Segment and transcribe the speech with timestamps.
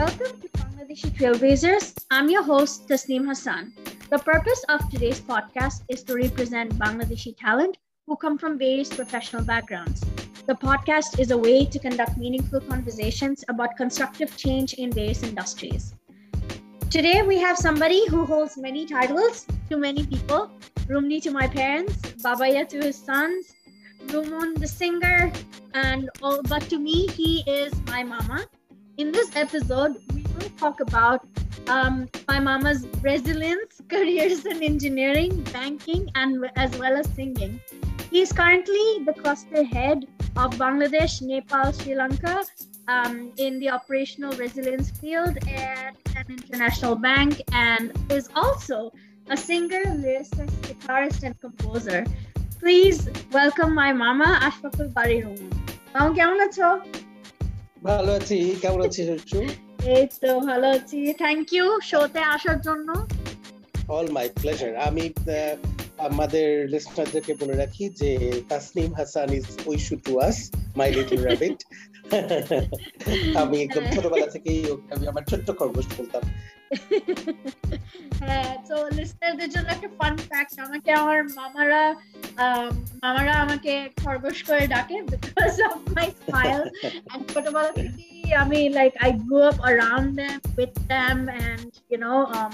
[0.00, 2.06] Welcome to Bangladeshi Trailblazers.
[2.10, 3.74] I'm your host, Tasneem Hassan.
[4.08, 7.76] The purpose of today's podcast is to represent Bangladeshi talent
[8.06, 10.00] who come from various professional backgrounds.
[10.46, 15.94] The podcast is a way to conduct meaningful conversations about constructive change in various industries.
[16.88, 20.50] Today, we have somebody who holds many titles to many people
[20.88, 23.52] Rumni to my parents, Babaya to his sons,
[24.06, 25.30] Rumun the singer,
[25.74, 28.46] and all, but to me, he is my mama.
[28.99, 31.27] In this episode, we will talk about
[31.67, 37.59] um, my mama's resilience, careers in engineering, banking, and as well as singing.
[38.11, 40.05] He is currently the cluster head
[40.37, 42.43] of Bangladesh, Nepal, Sri Lanka
[42.87, 48.91] um, in the operational resilience field at an international bank, and is also
[49.29, 52.05] a singer, lyricist, guitarist, and composer.
[52.59, 55.51] Please welcome my mama, Ashfaqul Bari Roman.
[55.95, 56.67] মামা কেমন আছো
[57.82, 59.40] ভালো আছি কেমন আছিস সুচু
[59.94, 62.88] এই তো ভালো আছি থ্যাংক ইউ শোতে আসার জন্য।
[63.96, 65.04] অল মাই প্লেজার আমি
[66.08, 68.10] আমাদের লিসনারদেরকে বলে রাখি যে
[68.50, 70.36] তাসনিম হাসান ইজ ওই to us
[70.78, 71.58] my little rabbit
[73.42, 74.60] আমি একদম ছোটবেলা থেকেই
[74.94, 76.59] আমি আমার ছোট্ট খরগোশ বলতাম। হ্যাঁ
[78.67, 81.83] তো লিসনারদের জন্য একটা ফান ফ্যাক্ট আমাকে আমার মামারা
[82.43, 82.71] আম,
[83.03, 86.61] মামারা আমাকে খরগোশ করে ডাকে because of my smile
[87.11, 92.19] and ছোটবেলা থেকেই আমি like I grew up around them with them and you know
[92.37, 92.51] um,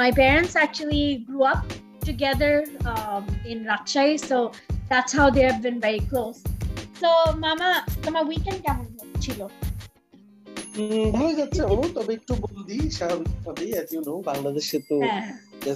[0.00, 1.62] my parents actually grew up
[2.08, 2.54] together
[2.90, 4.36] um, in Rajshahi so
[4.90, 6.38] that's how they have been very close
[7.00, 7.08] so
[7.44, 7.70] মামা
[8.04, 8.86] তোমার weekend কেমন
[9.24, 9.71] ছিল উম,
[11.13, 15.23] ভালো যাচ্ছে আমার তবে একটু বন্দি স্বাভাবিকভাবেই অ্যাজ ইউ নো বাংলাদেশে তো হ্যাঁ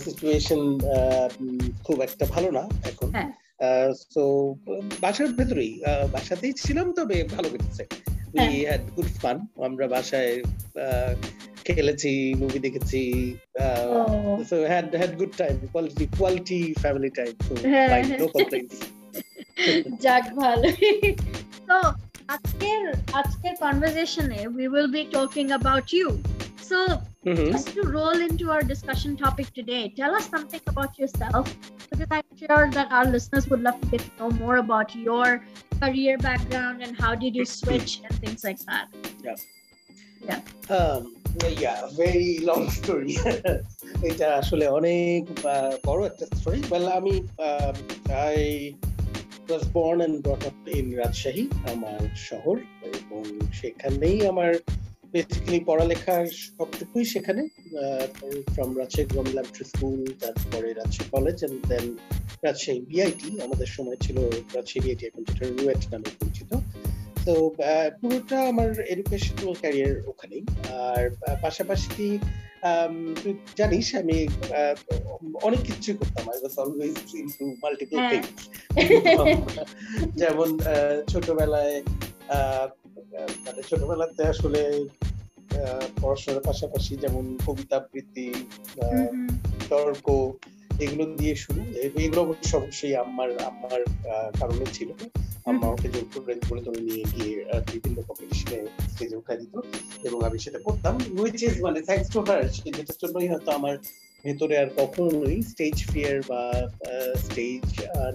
[0.07, 0.61] সিচুয়েশন
[1.85, 3.31] খুব একটা ভালো না এখন হ্যাঁ।
[4.13, 4.23] সো
[5.01, 5.71] বাসার ভেতরেই
[6.11, 7.83] বাসাতেই ছিলাম তবে ভালো কেটেছে
[8.33, 10.33] উই হ্যাঁ। হ্যাড গুড ফান আমরা বাসায়
[11.67, 13.01] খেলেছি মুভি দেখেছি.
[14.49, 17.89] So had had good time quality quality family time so হ্যাঁ।
[18.21, 18.75] নো কমপ্লেইনস
[20.03, 20.67] যাক ভালো
[21.69, 21.77] তো
[22.34, 22.82] আজকের
[23.20, 26.08] আজকের কনভারসেশনে we will be talking about you
[26.70, 26.78] so
[27.52, 31.44] just to roll into our discussion topic today tell us something about yourself
[31.90, 35.28] because i'm sure that our listeners would love to get to know more about your
[35.82, 38.86] career background and how did you switch and things like that
[40.70, 41.02] um,
[41.58, 43.14] yeah, very long story.
[44.10, 47.14] এটা আসলে অনেক আহ, বড় একটা story well আমি
[48.24, 48.38] I
[49.49, 51.43] was born and brought up in Rajshahi,
[51.73, 52.55] আমার শহর,
[52.99, 53.23] এবং
[53.59, 54.51] সেখানেই আমার
[55.13, 57.41] বেসিক্যালি পড়ালেখার সবটুকুই সেখানে
[58.53, 61.85] from Rajshahi government laboratory school তারপরে Rajshahi college and then
[62.45, 64.17] Rajshahi BIT আমাদের সময় ছিল
[64.55, 66.51] রাজশাহী বিআইটি এখন যেটা রুয়েট নামে পরিচিত।
[67.27, 67.35] তো
[67.99, 70.43] পুরোটা আমার এডুকেশনাল ক্যারিয়ার ওখানেই।
[70.87, 71.03] আর
[71.45, 71.89] পাশাপাশি
[73.21, 74.17] তুই জানিস আমি
[75.47, 77.97] অনেক কিছু করতাম। I was always into multiple.
[78.11, 78.29] Things
[80.21, 80.49] যেমন
[81.11, 81.75] ছোটবেলায়
[83.45, 84.61] মানে ছোটবেলাতে আসলে
[86.01, 88.27] পড়াশোনার পাশাপাশি যেমন কবিতা আবৃত্তি.
[89.71, 90.07] তর্ক
[90.83, 91.61] এগুলো দিয়ে শুরু।
[92.05, 93.79] এগুলো অবশ্য অবশ্যই আমার আমার
[94.39, 94.89] কারণে ছিল।
[95.47, 97.33] আম্মা আমাকে জোর করে করে ধরে নিয়ে গিয়ে
[97.73, 98.59] বিভিন্ন কম্পিটিশনে
[98.91, 99.55] স্টেজে দিত
[100.03, 103.75] এবং আমি সেটা করতাম উইচ ইজ মানে থ্যাঙ্কস টু হার যেটার জন্যই হয়তো আমার
[104.25, 106.41] ভেতরে আর কখনোই স্টেজ ফিয়ার বা
[107.25, 107.65] স্টেজ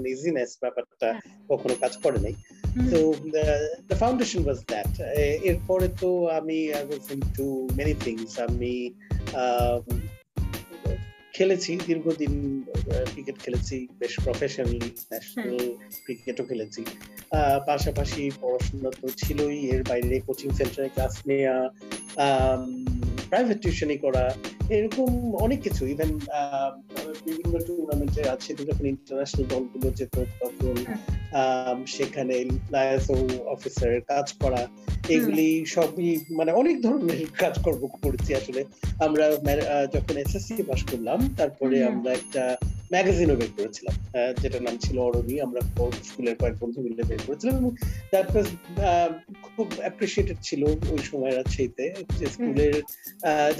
[0.01, 1.09] নেজিনেস ব্যাপারটা
[1.49, 2.35] কখনো কাজ করে নাই.
[2.91, 2.99] তো
[3.89, 4.93] দ্য ফাউন্ডেশন ওয়াজ দ্যাট
[5.51, 9.83] এরপরে তো আমি I was into many things um,
[11.35, 12.33] খেলেছি দীর্ঘদিন
[13.07, 14.79] ক্রিকেট খেলেছি বেশ প্রফেশনালি
[15.11, 15.57] ন্যাশনাল
[16.05, 16.83] ক্রিকেটও খেলেছি।
[17.31, 21.57] আহ, পাশাপাশি পড়াশোনা তো ছিলই এর বাইরে কোচিং সেন্টারে ক্লাস নেওয়া
[23.33, 24.25] প্রাইভেট টিউশনই করা
[24.71, 26.11] এরকম অনেক কিছু ইভেন
[27.27, 30.77] বিভিন্ন টুর্নামেন্টে আছে যখন ইন্টারন্যাশনাল দলগুলো যেত তখন
[31.87, 32.35] সেখানে
[32.71, 33.17] লায়াসো
[33.55, 34.63] অফিসারের কাজ করা
[35.09, 38.61] এগুলি সবই মানে অনেক ধরনের কাজকর্ম করেছি আসলে।
[39.07, 39.25] আমরা
[39.95, 42.43] যখন এসএসসি পাস করলাম তারপরে আমরা একটা
[42.93, 43.95] ম্যাগাজিনও বের করেছিলাম
[44.41, 45.61] যেটার নাম ছিল অরণি আমরা
[46.09, 47.73] স্কুলের কয়েক বন্ধু মিলে বের করেছিলাম এবং
[48.13, 48.49] দ্যাট ওয়াজ
[49.55, 50.63] খুব অ্যাপ্রিসিয়েটেড ছিল
[50.95, 51.85] ওই সময় রাজশাহীতে
[52.19, 52.75] যে স্কুলের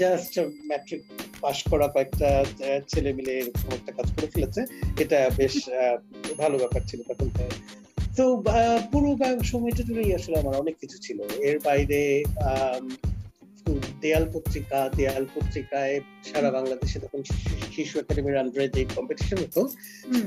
[0.01, 0.33] জাস্ট
[0.69, 1.01] ম্যাট্রিক
[1.43, 2.29] পাস করা কয়েকটা
[2.91, 4.61] ছেলে মিলে এরকম একটা কাজ করে ফেলেছে।
[5.03, 5.55] এটা বেশ
[6.41, 7.27] ভালো ব্যাপার ছিল তখন
[8.17, 8.25] তো
[8.91, 9.09] পুরো
[9.51, 11.99] সময়টা জুড়েই আসলে আমার অনেক কিছু ছিল। এর বাইরে
[14.03, 15.95] দেয়াল পত্রিকা দেয়াল পত্রিকায়
[16.29, 17.21] সারা বাংলাদেশে তখন
[17.75, 19.61] শিশু একাডেমির আন্ডারে যে কম্পিটিশন হতো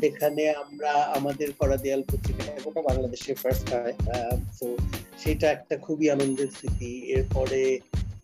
[0.00, 3.94] সেখানে আমরা আমাদের করা দেয়াল পত্রিকা গোটা বাংলাদেশে ফার্স্ট হয়
[4.58, 4.66] তো
[5.22, 7.60] সেটা একটা খুবই আনন্দের স্মৃতি। এরপরে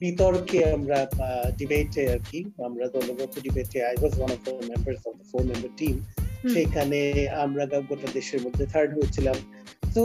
[0.02, 0.98] বিতর্কে আমরা
[1.58, 5.42] ডিবেটে আর কি আমরা দলগত ডিবেটে I was one of the members of the four
[5.50, 5.96] member team
[6.54, 7.00] সেখানে
[7.44, 9.38] আমরা গোটা দেশের মধ্যে থার্ড হয়েছিলাম।
[9.94, 10.02] তো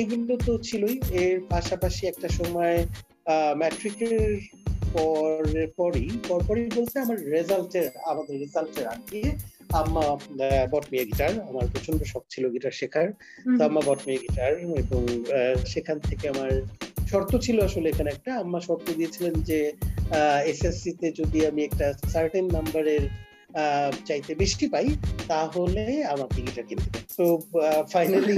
[0.00, 2.76] এগুলো তো ছিলই। এর পাশাপাশি একটা সময়
[3.60, 4.30] ম্যাট্রিকের
[4.96, 9.22] পরে পরই পরপরই বলতে আমার রেজাল্টের আমাদের রেজাল্টের আগে
[9.80, 10.06] আম্মা
[10.72, 13.08] বটমিয়া গিটার আমার প্রচণ্ড শখ ছিল গিটার শেখার।
[13.56, 15.02] তো আম্মা বটমিয়া গিটার এবং
[15.72, 16.50] সেখান থেকে আমার
[17.10, 19.58] শর্ত ছিল আসলে এখানে একটা। আম্মা শর্ত দিয়েছিলেন যে
[20.50, 23.02] এসএসসি তে যদি আমি একটা সার্টেন নাম্বারের
[24.04, 24.86] চাইতে বেশি পাই
[25.28, 25.84] তাহলে
[26.14, 27.24] আমাকে গিটার কিনতে তো
[27.92, 28.36] ফাইনালি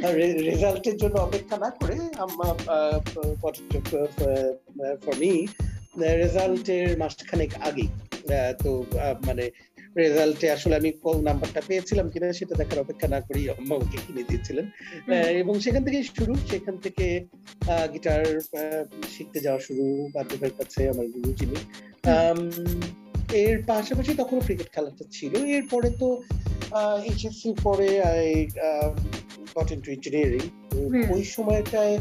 [0.50, 1.96] রেজাল্টের জন্য অপেক্ষা না করে
[5.02, 5.32] ফর মি
[6.22, 7.88] রেজাল্টের মাসখানেক আগেই
[8.62, 8.70] তো
[9.26, 9.44] মানে
[9.96, 14.22] রেজাল্টে আসলে আমি কোন নাম্বারটা পেয়েছিলাম কিনা সেটা দেখার অপেক্ষা না করেই আম্মা ওকে কিনে
[14.22, 14.66] দিয়েছিলেন।
[15.42, 17.06] এবং সেখান থেকে শুরু। সেখান থেকে
[17.92, 18.22] গিটার
[19.10, 19.84] শিখতে যাওয়া শুরু
[20.14, 21.58] বাদ্য ভাইয়ের কাছে আমার গুরু যিনি
[23.42, 26.08] এর পাশাপাশি তখনও ক্রিকেট খেলাটা ছিল। এরপরে তো
[27.08, 28.26] এইচএসসি পরে আই
[29.56, 30.44] গট ইনটু ইঞ্জিনিয়ারিং
[31.14, 31.94] ওই সময়টায়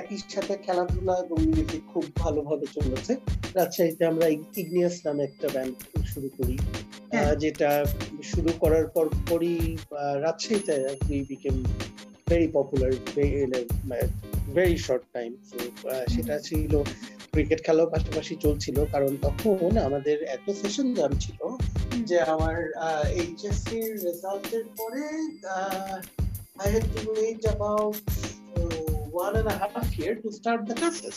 [0.00, 3.12] একই সাথে খেলাধুলা এবং মিউজিক খুব ভালোভাবে চলেছে।
[3.58, 4.26] রাজশাহীতে আমরা
[4.60, 5.74] ইগনিয়াস নামে একটা ব্যান্ড
[6.12, 6.54] শুরু করি।
[7.42, 7.70] যেটা
[8.30, 9.58] শুরু করার পর পরই
[10.24, 10.74] রাজশাহীতে
[11.10, 11.56] we became
[12.28, 12.92] very popular
[14.56, 15.32] very short time
[16.14, 16.72] সেটা ছিল
[17.32, 21.40] ক্রিকেট খেলাও পাশাপাশি চলছিল কারণ তখন আমাদের এত সেশন জাম ছিল
[22.08, 22.56] যে আমার
[23.20, 25.04] এইচএসসি রেজাল্টের পরে
[26.62, 27.96] I had to wait about
[29.12, 31.16] one and a half year to start the classes.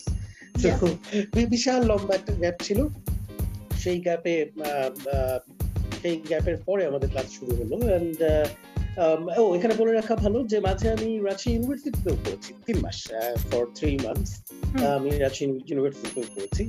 [0.62, 0.70] So
[1.54, 2.80] বিশাল লম্বা একটা গ্যাপ ছিল।
[3.82, 4.36] সেই গ্যাপে
[6.02, 8.18] সেই গ্যাপের পরে আমাদের ক্লাস শুরু হলো। অ্যান্ড
[9.42, 12.98] ও এখানে বলে রাখা ভালো যে মাঝে আমি রাঁচি ইউনিভার্সিটিতেও পড়েছি তিন মাস
[13.50, 14.32] ফর থ্রি মান্থস
[14.96, 16.64] আমি রাঁচি ইউনিভার্সিটিতেও পড়েছি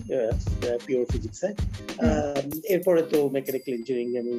[0.87, 1.49] পিওর ফিজিক্সে
[2.69, 4.35] এরপরে তো মেকানিক্যাল ইঞ্জিনিয়ারিং আমি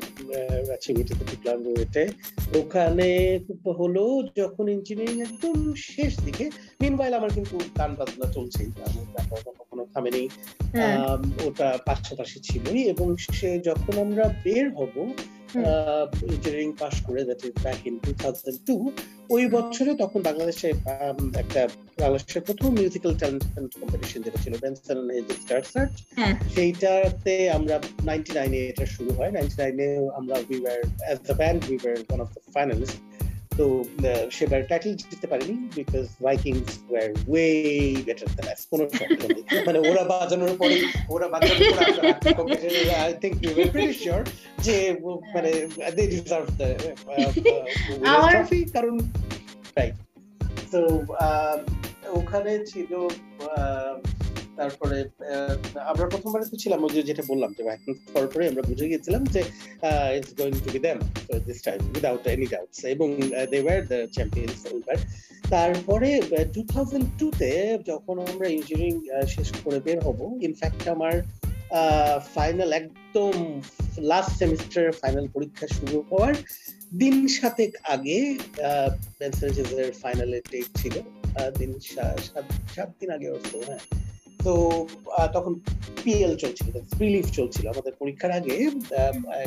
[0.69, 2.03] রাঁচি ইউনিভার্সিটিতে ঢুকলাম রুয়েটে
[2.59, 3.09] ওখানে
[3.79, 4.03] হলো
[4.37, 5.55] যখন ইঞ্জিনিয়ারিং একদম
[5.89, 6.45] শেষ দিকে
[6.81, 8.69] মিনওয়াইল আমার কিন্তু গান বাজনা চলছেই
[9.59, 10.23] কখনো থামেনি।
[11.45, 13.07] ওটা পাশাপাশি ছিলই এবং
[13.37, 14.95] সে যখন আমরা বের হব
[16.25, 18.75] ইঞ্জিনিয়ারিং পাশ করে that is back in two thousand two
[19.29, 20.67] ওই বছরে তখন বাংলাদেশে
[21.37, 21.61] একটা
[21.99, 23.43] বাংলাদেশের প্রথম মিউজিক্যাল ট্যালেন্ট
[23.81, 24.99] কম্পিটিশন যেটা ছিল বেনসন
[25.41, 25.93] স্টার সার্চ
[26.55, 27.75] সেইটাতে আমরা
[28.05, 31.95] নাইনটি নাইনে এটা শুরু হয়। নাইনটি নাইনে আমরা we were as the band we were
[31.99, 32.97] one of the finalists
[33.57, 33.65] তো
[34.37, 37.47] সেবার টাইটেল জিততে পারেনি because Vikings were way
[38.05, 38.83] better than us কোনো
[39.67, 40.75] মানে ওরা বাজানোর পরে
[41.13, 42.55] ওরা বাজানোর পরে
[43.03, 44.21] I think we were pretty sure
[44.65, 44.75] যে
[45.35, 45.51] মানে
[45.95, 46.67] দে ডিজার্ভ দ্য
[48.25, 48.95] ট্রফি কারণ
[49.77, 49.95] রাইট
[50.71, 50.81] তো
[52.19, 52.91] ওখানে ছিল
[54.57, 54.97] তারপরে
[55.91, 59.41] আমরা প্রথমবারে তো ছিলাম ওই যেটা বললাম যে ভ্যাকিং করার পরে আমরা বুঝে গিয়েছিলাম যে
[60.17, 60.97] it's going to be them
[61.45, 63.07] this time without any doubts এবং
[63.51, 64.97] দে ওয়ার দ্য চ্যাম্পিয়ন্স ওইবার
[65.49, 66.09] তারপরে
[66.53, 67.51] টু থাউজেন্ড টুতে
[67.87, 68.95] যখন আমরা ইঞ্জিনিয়ারিং
[69.27, 71.15] শেষ করে বের হব ইনফ্যাক্ট আমার
[72.35, 73.33] ফাইনাল একদম
[74.11, 76.33] লাস্ট সেমিস্টার ফাইনাল পরীক্ষা শুরু হওয়ার
[76.97, 78.17] দিন সাতেক আগে
[80.01, 80.95] ফাইনালের ডেট ছিল।
[81.59, 81.71] দিন
[82.75, 83.27] সাত দিন আগে
[83.69, 83.83] হ্যাঁ।
[84.45, 84.53] তো
[85.35, 85.53] তখন
[86.03, 86.67] পিএল চলছিল
[86.99, 88.55] প্রিলিফ চলছিল। আমাদের পরীক্ষার আগে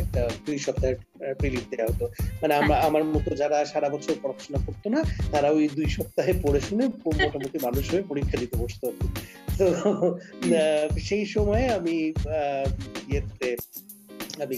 [0.01, 0.97] একটা দুই সপ্তাহের
[1.41, 2.05] প্রিলিফ দেওয়া হতো।
[2.41, 5.01] মানে আমরা আমার মতো যারা সারা বছর পড়াশোনা করতো না
[5.33, 6.85] তারা ওই দুই সপ্তাহে পড়ে শুনে
[7.23, 8.87] মোটামুটি মানুষ হয়ে পরীক্ষা দিতে বসতো।
[9.59, 9.67] তো
[11.09, 11.97] সেই সময় আমি
[13.11, 13.49] ইয়েতে
[14.45, 14.57] আমি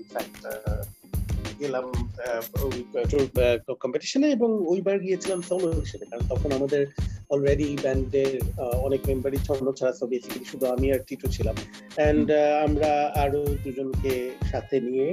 [0.00, 0.40] ইনফ্যাক্ট
[1.62, 1.84] গেলাম
[3.82, 6.82] কম্পিটিশনে এবং ওইবার গিয়েছিলাম সোলো হিসেবে। কারণ তখন আমাদের
[7.32, 8.32] অলরেডি ব্যান্ডের
[8.86, 11.56] অনেক মেম্বারই ছন্দ ছাড়া সব বেসিক্যালি শুধু আমি আর টিটু ছিলাম।
[11.98, 12.28] অ্যান্ড
[12.66, 12.90] আমরা
[13.24, 14.14] আরও দুজনকে
[14.50, 15.08] সাথে নিয়ে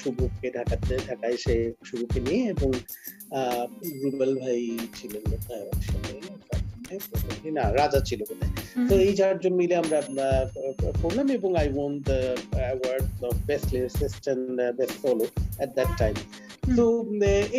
[0.00, 1.56] শুভকে ঢাকাতে, ঢাকায় এসে
[1.88, 2.70] শুভকে নিয়ে এবং
[4.02, 4.60] রুবেল ভাই
[4.98, 5.24] ছিলেন
[7.58, 8.46] না রাজা ছিল বলে।
[8.88, 9.98] তো এই চারজন মিলে আমরা
[11.02, 12.18] করলাম এবং I won the
[12.58, 13.04] award
[13.48, 14.46] best lyricist and
[14.78, 15.26] best solo
[15.62, 16.14] at that time
[16.74, 16.86] তো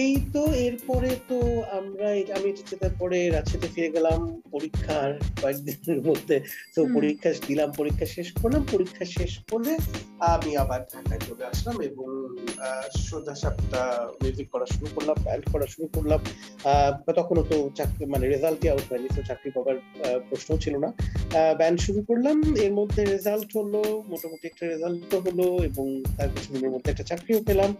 [0.04, 1.40] এই তো এরপরে তো
[1.80, 4.20] আমরা আমি যেটার পরে রাজশাহীতে ফিরে গেলাম
[4.54, 5.10] পরীক্ষার
[5.42, 6.36] কয়েকদিনের মধ্যে।
[6.76, 9.72] তো পরীক্ষা দিলাম পরীক্ষা শেষ করলাম পরীক্ষা শেষ করে
[10.34, 12.08] আমি আবার ঢাকায় চলে আসলাম এবং
[13.08, 13.82] সোজা সাপটা
[14.22, 16.20] মিউজিক করা শুরু করলাম ব্যান্ড করা শুরু করলাম।
[17.18, 19.78] তখনও তো চাকরি মানে রেজাল্টই আউট হয়নি তো চাকরি পাবার
[20.30, 20.90] প্রশ্ন ছিল না।
[21.60, 25.86] ব্যান্ড শুরু করলাম এর মধ্যে রেজাল্ট হলো মোটামুটি একটা রেজাল্ট হলো এবং
[26.18, 27.72] তার কিছুদিনের মধ্যে একটা চাকরিও পেলাম।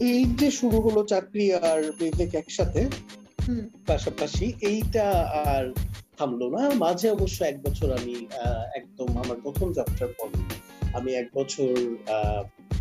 [0.00, 2.80] এই যে শুরু হলো চাকরি আর বিবেক একসাথে
[3.86, 5.06] পাশাপাশি এইটা
[5.46, 5.64] আর
[6.18, 8.14] থামলো না। মাঝে অবশ্য এক বছর আমি
[8.74, 10.28] একদম আমার প্রথম যাত্রার পর
[10.94, 11.72] আমি এক বছর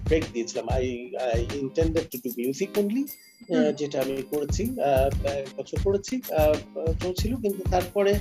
[0.08, 0.86] ব্রেক দিয়েছিলাম। I
[1.28, 3.04] I intended to do music only
[3.80, 4.64] যেটা আমি করেছি
[5.40, 6.14] এক বছর করেছি
[7.02, 8.12] চলছিল কিন্তু তারপরে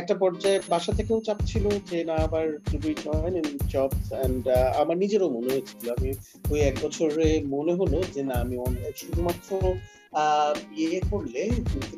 [0.00, 4.42] একটা পর্যায়ে বাসা থেকেও চাপ ছিল যে না আবার to do join in jobs and
[4.82, 6.10] আমার নিজেরও মনে হয়েছিল। আমি
[6.52, 8.56] ওই এক বছরে মনে হলো যে না আমি
[9.00, 9.50] শুধুমাত্র
[10.82, 11.42] ইয়ে করলে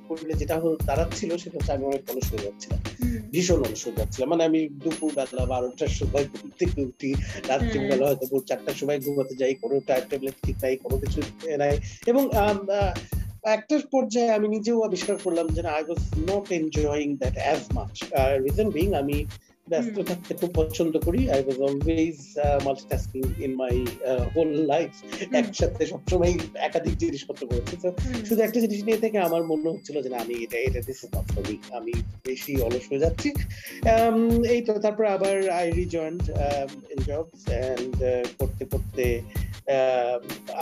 [0.09, 0.55] করলে যেটা
[0.89, 2.81] দাঁড়াচ্ছিল সেটা হচ্ছে আমি অনেক অলস হয়ে যাচ্ছিলাম।
[3.33, 7.11] ভীষণ অলস হয়ে যাচ্ছিলাম। মানে আমি দুপুর বেলা বারোটার সময় ঘুম থেকে উঠি
[7.49, 11.19] রাত্রিবেলা হয়তো ভোর চারটার সময় ঘুমাতে যাই কোনো টাইম টেবলেট ঠিক নাই কোনো কিছু
[11.63, 11.75] নাই।
[12.11, 12.23] এবং
[13.57, 17.95] একটা পর্যায়ে আমি নিজেও আবিষ্কার করলাম যে I was not enjoying that as much
[18.45, 19.17] reason being আমি
[19.71, 22.19] ব্যস্ত থাকতে খুব পছন্দ করি। I was always
[22.67, 23.75] multitasking in my
[24.35, 24.91] whole life
[25.41, 26.33] একসাথে সবসময়
[26.69, 27.89] একাধিক জিনিসপত্র করেছি। তো
[28.29, 31.27] শুধু একটা জিনিস নিয়ে থেকে আমার মনে হচ্ছিল যে আমি এটা এটা দিস ইজ নট
[31.33, 31.43] ফর
[31.79, 31.95] আমি
[32.29, 33.29] বেশি অলস হয়ে যাচ্ছি।
[34.55, 36.23] এই তো তারপর আবার I rejoined
[36.93, 37.41] in jobs
[37.71, 37.95] and
[38.41, 39.05] করতে করতে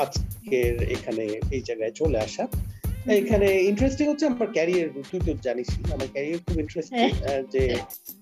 [0.02, 2.44] আজকের এখানে এই জায়গায় চলে আসা।
[3.10, 7.06] এখানে ইন্টারেস্টিং হচ্ছে আমার ক্যারিয়ার তুই তো জানিস আমার ক্যারিয়ার খুব ইন্টারেস্টিং
[7.52, 7.62] যে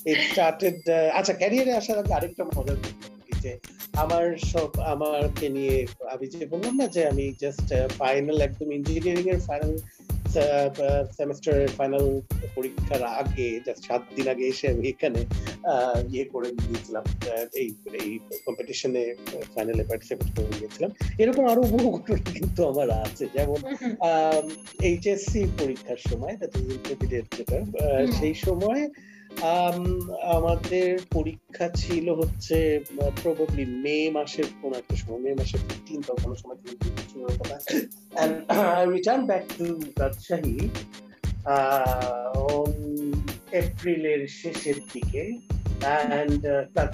[0.07, 0.77] ইট স্টার্টেড
[1.15, 2.79] আচ্ছা ক্যারিয়ারে আসার আগে আরেকটা মজার
[3.43, 3.53] যে
[4.03, 5.77] আমার সব আমাকে নিয়ে
[6.13, 7.69] আমি যে বললাম না যে আমি জাস্ট
[7.99, 9.73] ফাইনাল একদম ইঞ্জিনিয়ারিং এর ফাইনাল
[11.19, 12.07] সেমিস্টারের ফাইনাল
[12.55, 15.21] পরীক্ষার আগে জাস্ট সাত দিন আগে এসে আমি এখানে
[16.13, 17.05] ইয়ে করে দিয়েছিলাম
[17.61, 17.69] এই
[18.01, 18.11] এই
[18.47, 19.03] কম্পিটিশনে
[19.55, 23.61] ফাইনালে পার্টিসিপেট করে দিয়েছিলাম। এরকম আরও বহু ঘটনা কিন্তু আমার আছে। যেমন
[24.89, 27.57] এইচএসসি পরীক্ষার সময় যেটা
[28.19, 28.83] সেই সময়
[30.37, 32.57] আমাদের পরীক্ষা ছিল হচ্ছে
[33.23, 36.59] প্রবাবলি মে মাসের কোন একটা সময় মে মাসের ফিফটিন বা কোনো সময়
[38.95, 39.67] রিটার্ন ব্যাক টু
[39.99, 40.57] রাজশাহী
[43.53, 45.23] এপ্রিলের শেষের দিকে।
[45.85, 46.43] অ্যান্ড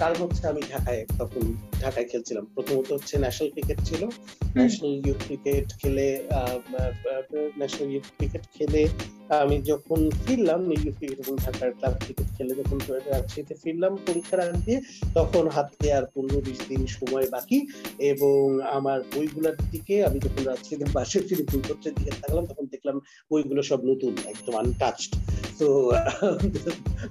[0.01, 1.43] তার হচ্ছে আমি ঢাকায় তখন
[1.81, 4.01] ঢাকায় খেলছিলাম। প্রথমত হচ্ছে ন্যাশনাল ক্রিকেট ছিল।
[4.57, 6.07] ন্যাশনাল ইউথ ক্রিকেট খেলে
[7.59, 8.81] ন্যাশনাল ইউথ ক্রিকেট খেলে
[9.41, 10.61] আমি যখন ফিরলাম
[11.45, 12.77] ঢাকার ক্লাব ক্রিকেট খেলে যখন
[13.11, 14.79] রাজশাহীতে ফিরলাম পরীক্ষার আগ দিয়ে
[15.15, 17.57] তখন হাতে আর পনেরো বিশ দিন সময় বাকি
[18.11, 18.43] এবং
[18.77, 22.95] আমার বইগুলোর দিকে আমি যখন রাজশাহীতে বাসে ফিরে বইপত্রের দিকে থাকলাম তখন দেখলাম
[23.31, 25.11] বইগুলো সব নতুন একদম আনটাচড
[25.59, 25.67] তো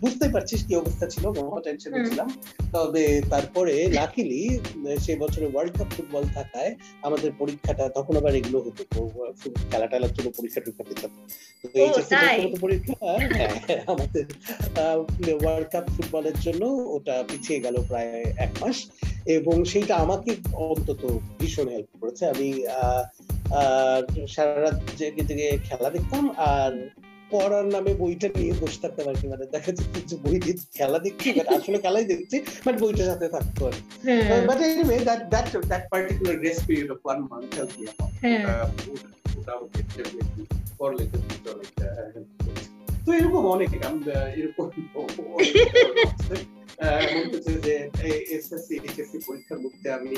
[0.03, 2.29] বুঝতে পারছিস কি অবস্থা ছিল মহা টেনশনে ছিলাম।
[2.75, 4.43] তবে তারপরে লাকিলি
[5.05, 6.73] সে বছরে ওয়ার্ল্ড কাপ ফুটবল থাকায়
[7.07, 8.83] আমাদের পরীক্ষাটা তখন আবার এগুলো হতো
[9.71, 11.13] খেলা টেলার জন্য পরীক্ষা টরীক্ষা দিতাম।
[11.75, 11.79] তো
[12.63, 12.95] পরীক্ষা
[13.67, 14.25] হ্যাঁ, আমাদের
[15.37, 16.63] ওয়ার্ল্ড কাপ ফুটবলের জন্য
[16.97, 18.77] ওটা পিছিয়ে গেল প্রায় এক মাস
[19.37, 20.31] এবং সেইটা আমাকে
[20.67, 21.03] অন্তত
[21.39, 22.49] ভীষণ হেল্প করেছে আমি
[24.35, 26.73] সারা রাত জেগে জেগে খেলা দেখতাম আর
[27.31, 30.99] পড়ার নামে বইটা নিয়ে বসে থাকতাম আর কি মানে দেখা যাচ্ছে যে বই দিয়ে খেলা
[31.05, 32.37] দেখছি বাট আসলে খেলাই দেখছি
[32.67, 33.75] বাট বইটার সাথে থাকতো আর
[34.49, 37.85] but anyway that that that particular grace period of one month help me
[38.37, 38.55] ওটা
[39.41, 39.55] ওটা
[43.05, 43.71] তো এরকম অনেক
[44.41, 44.67] এরকম
[47.67, 47.75] যে
[48.37, 50.15] এসএসসি এইচএসসি পরীক্ষার মধ্যে আমি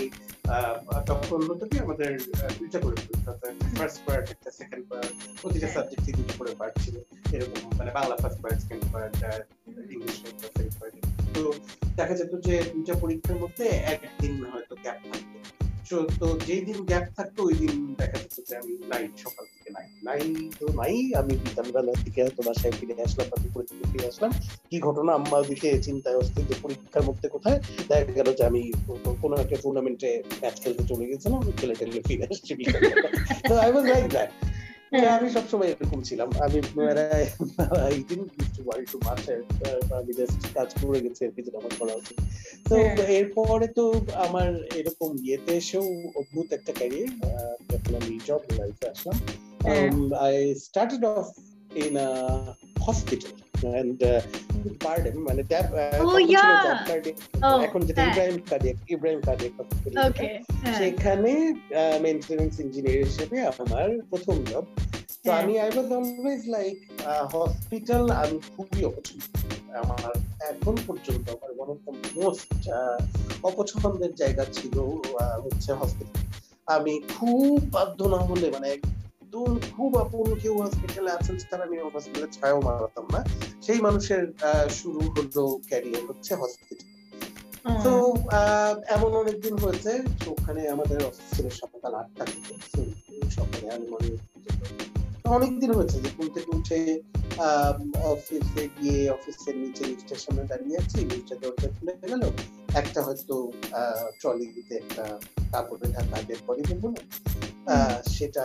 [1.11, 2.11] তখন হতো কি আমাদের
[2.59, 3.33] দুইটা করে পরীক্ষা
[3.79, 6.97] ফার্স্ট পার্ট একটা সেকেন্ড পার্ট প্রতিটা সাবজেক্টে দুটো করে পার্ট ছিল।
[7.35, 9.13] এরকম মানে Bangla first part second part
[9.95, 10.95] English second part
[11.35, 11.43] তো
[11.99, 15.39] দেখা যেত যে দুইটা পরীক্ষার মধ্যে একদিন হয়তো গ্যাপ থাকতো।
[16.21, 18.73] তো যেই দিন গ্যাপ থাকতো, ওই দিন দেখা যেত যে আমি
[19.25, 19.71] সকাল থেকে
[20.59, 21.33] তো নাই। আমি
[22.05, 23.27] দিকে বাসায় ফিরে আসলাম
[23.93, 24.31] ফিরে আসলাম।
[24.71, 27.59] কি ঘটনা আম্মা দিকে চিন্তায় অস্থির যে পরীক্ষার মধ্যে কোথায়?
[27.89, 28.61] দেখা গেল যে আমি
[29.23, 32.53] কোনো একটা টুর্নামেন্টে ম্যাচ খেলতে চলে গেছিলাম খেলে টেলে ফিরে আসছি
[33.49, 34.31] তো আই ওয়াজ লাইক দ্যাট
[34.93, 36.29] আমি সবসময় এরকম ছিলাম।
[39.99, 41.25] আমি জাস্ট কাজ করে গেছি
[41.61, 42.19] আমার করা উচিত।
[42.69, 42.75] তো
[43.19, 45.85] এরপরে তো আমার এরকম ইয়েতে এসেও
[46.21, 47.11] অদ্ভুত একটা ক্যারিয়ার
[47.71, 49.17] যখন আমি জব লাইফে আসলাম।
[50.25, 51.27] I started off
[51.85, 51.95] in
[52.87, 54.21] hospital and uh,
[54.81, 55.67] pardon মানে ট্যাব
[57.67, 59.21] এখন যেটা ইব্রাহিম কার্ডিয়াক ইব্রাহিম
[59.59, 59.95] হসপিটাল
[60.81, 61.33] সেখানে
[62.05, 64.65] মেইনটেনেন্স ইঞ্জিনিয়ার হিসেবে আমার প্রথম জব
[65.25, 66.77] তো আমি I was always like
[67.35, 69.23] hospital আমি খুবই অপছন্দ
[69.83, 70.13] আমার
[70.51, 72.51] এখন পর্যন্ত আমার ওয়ান অফ দ্য মোস্ট
[73.49, 74.77] অপছন্দের জায়গা ছিল
[75.45, 76.23] হচ্ছে হসপিটাল
[76.69, 78.71] আমি খুব বাধ্য না হলে মানে
[79.31, 83.21] একদম খুব আপন কেউ হসপিটালে আছেন তারা আমি হসপিটালে ছায়াও মারাতাম না।
[83.67, 84.23] সেই মানুষের
[84.79, 86.79] শুরু হলো ক্যারিয়ার হচ্ছে হসপিটাল
[87.85, 87.93] তো
[88.95, 89.93] এমন অনেকদিন হয়েছে
[90.33, 92.55] ওখানে আমাদের অফিস ছিল সকাল আটটা থেকে
[93.37, 94.09] সকালে আমি মনে
[95.37, 96.81] অনেকদিন হয়েছে যে ঘুম থেকে উঠে
[98.13, 102.23] অফিসে গিয়ে অফিসের নিচে লিফটের সামনে দাঁড়িয়ে আছি লিফটের দরজা খুলে গেল।
[102.81, 103.37] একটা হয়তো
[104.21, 105.05] ট্রলিতে একটা
[105.53, 106.89] কাপড়ে ঢাকা বের করে দেবো
[108.17, 108.45] সেটা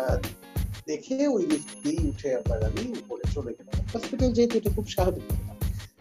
[0.89, 1.71] দেখে ওই লিফট
[2.09, 5.25] উঠে আবার আমি উপরে চলে গেলাম। হসপিটাল যেহেতু এটা খুব স্বাভাবিক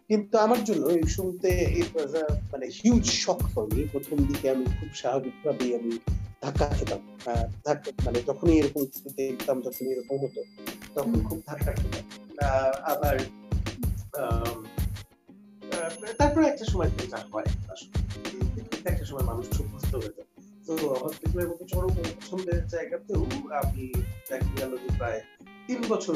[0.08, 1.48] কিন্তু আমার জন্য এই শুনতে
[2.52, 5.92] মানে হিউজ শখ ফর প্রথম দিকে আমি খুব স্বাভাবিকভাবেই আমি
[6.42, 7.00] ধাক্কা খেতাম।
[8.04, 8.82] মানে যখনই এরকম
[9.16, 10.40] দেখতাম যখন এরকম হতো,
[10.94, 12.04] তখন খুব ধাক্কা খেতাম।
[12.92, 13.16] আবার
[16.20, 17.48] তারপরে একটা সময় যা হয়।
[18.90, 20.12] একটা সময় মানুষ খুব বুঝতে হয়ে
[20.66, 23.20] তো হসপিটালের মতো চরম পছন্দের জায়গাতেও
[23.58, 23.84] আমি
[24.28, 25.20] দেখা গেল যে প্রায়
[25.66, 26.14] তিন বছর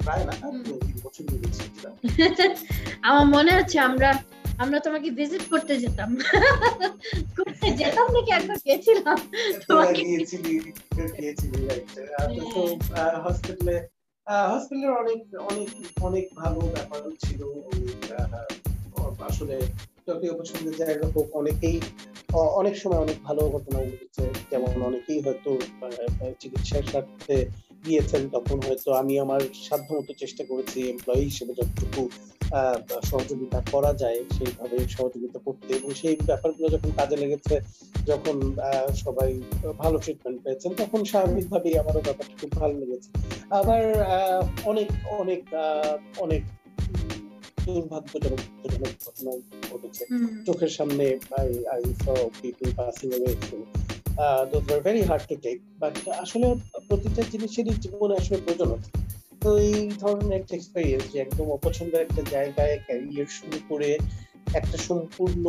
[0.00, 0.32] প্রায় না
[0.82, 1.24] তিন বছর
[3.08, 4.10] আমার মনে হচ্ছে আমরা
[4.58, 6.10] আমরা তোমাকে ভিজিট করতে যেতাম।
[7.36, 9.18] করতে যেতাম নাকি একবার গেছিলাম?
[9.68, 10.00] তোমাকে
[13.24, 13.76] হসপিটালে
[14.46, 15.68] হসপিটালের অনেক অনেক
[16.00, 17.40] অনেক ভালো ব্যাপার ছিল।
[19.26, 19.56] আসলে
[20.08, 21.76] যতই অপছন্দের জায়গা হোক অনেকেই
[22.60, 25.50] অনেক সময় অনেক ভালো ঘটনা ঘটেছে। যেমন অনেকেই হয়তো
[26.40, 27.36] চিকিৎসার স্বার্থে
[27.86, 32.02] গিয়েছেন, তখন হয়তো আমি আমার সাধ্য মতো চেষ্টা করেছি এমপ্লয়ি হিসেবে যতটুকু
[33.10, 37.54] সহযোগিতা করা যায়, সেইভাবে সহযোগিতা করতে। এবং সেই ব্যাপারগুলো যখন কাজে লেগেছে,
[38.10, 38.36] যখন
[39.02, 39.30] সবাই
[39.82, 43.08] ভালো ট্রিটমেন্ট পেয়েছেন, তখন স্বাভাবিকভাবেই আমারও ব্যাপারটা খুব ভালো লেগেছে।
[43.58, 43.82] আবার
[44.70, 44.88] অনেক
[45.22, 45.42] অনেক
[46.24, 46.42] অনেক
[47.64, 48.40] দুর্ভাগ্যজনক
[49.04, 49.32] ঘটনা
[49.70, 50.02] ঘটেছে।
[50.46, 51.06] চোখের সামনে
[51.40, 52.04] I I saw
[52.40, 53.58] people passing away through
[54.52, 55.94] those are very hard to take but
[56.24, 56.46] আসলে
[56.88, 58.90] প্রতিটা জিনিসেরই জীবনে আসলে প্রয়োজন আছে
[59.42, 61.46] তো এই ধরনের একটা এক্সপেরিয়েন্স যে একদম
[62.06, 63.90] একটা জায়গায় ক্যারিয়ার শুরু করে
[64.54, 65.44] একটা সম্পূর্ণ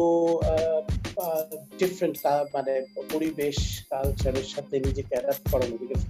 [1.80, 2.18] ডিফারেন্ট
[2.54, 2.74] মানে
[3.14, 3.58] পরিবেশ
[3.90, 6.02] কালচারের সাথে নিজেকে অ্যাডাপ্ট করানো বিকজ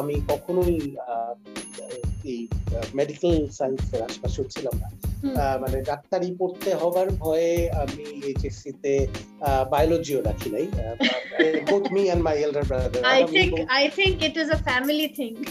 [0.00, 0.76] আমি কখনোই
[2.24, 2.40] এই
[2.94, 4.88] মেডিকেল সায়েন্সের আশপাশে ছিলাম না।
[5.62, 8.94] মানে ডাক্তারি পড়তে হবার ভয়ে আমি এইচএসসি তে
[9.72, 10.66] বায়োলজিও রাখি নাই।
[11.70, 13.52] both me and my elder brother I think
[13.82, 15.34] I think it is a family thing.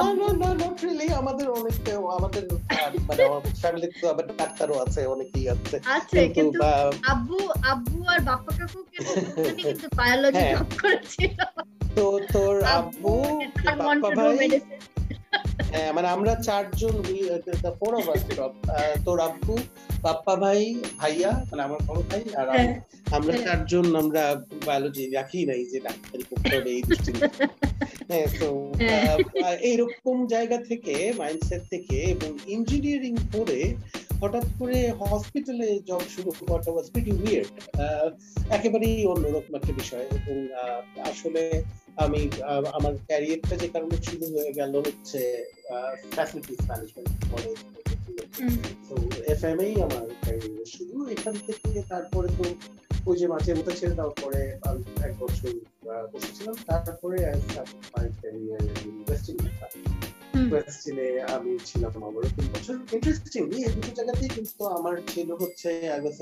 [0.00, 1.08] No no no not really.
[1.20, 1.76] আমাদের অনেক
[2.18, 2.42] আমাদের
[3.08, 3.22] মানে
[3.62, 6.58] ফ্যামিলি তো আবার ডাক্তারও আছে অনেকেই আছে। আছে কিন্তু
[7.12, 7.38] আব্বু
[7.72, 8.78] আব্বু আর বাপ্পা কাকু
[9.58, 11.36] কিন্তু বায়োলজি জব করেছিল।
[11.96, 13.14] তো তোর আব্বু
[13.80, 14.48] বাপ্পা ভাই
[15.72, 16.94] হ্যাঁ মানে আমরা চারজন
[17.80, 18.22] ফোর অফ আস
[19.06, 19.54] তোর আব্বু
[20.02, 20.60] বাপ্পা ভাই
[20.98, 22.70] ভাইয়া মানে আমার বড় ভাই আর হ্যাঁ।
[23.16, 24.22] আমরা হ্যাঁ। চারজন আমরা
[24.66, 26.82] বায়োলজি রাখি নাই যে ডাক্তারি করতে হবে এই
[28.10, 28.48] হ্যাঁ তো
[28.80, 33.60] হ্যাঁ। এইরকম জায়গা থেকে মাইন্ডসেট থেকে এবং ইঞ্জিনিয়ারিং করে
[34.22, 37.54] হঠাৎ করে হসপিটালে জব শুরু করাটা ওয়াজ প্রিটি উইয়ার্ড
[38.56, 40.36] একেবারেই অন্যরকম একটা বিষয় এবং
[41.10, 41.42] আসলে
[42.04, 42.20] আমি
[42.78, 45.20] আমার ক্যারিয়ারটা যে কারণে শুরু হয়ে গেল হচ্ছে
[46.14, 47.58] ফ্যাসিলিটিস ম্যানেজমেন্ট কলেজ
[48.88, 48.94] তো
[49.34, 52.46] এফএমএই আমার ক্যারিয়ার শুরু। এখান থেকে তারপরে তো
[53.08, 54.40] ওই যে মাঝে মতো ছেড়ে দেওয়ার পরে
[55.06, 55.50] এক বছর
[56.12, 57.16] বসেছিলাম। তারপরে
[58.20, 58.64] ক্যারিয়ার
[60.52, 66.00] ওয়েস্টিনে আমি ছিলাম আমার তিন বছর। ইন্টারেস্টিংলি এই দুটো জায়গাতেই কিন্তু আমার ছিল হচ্ছে I
[66.02, 66.18] was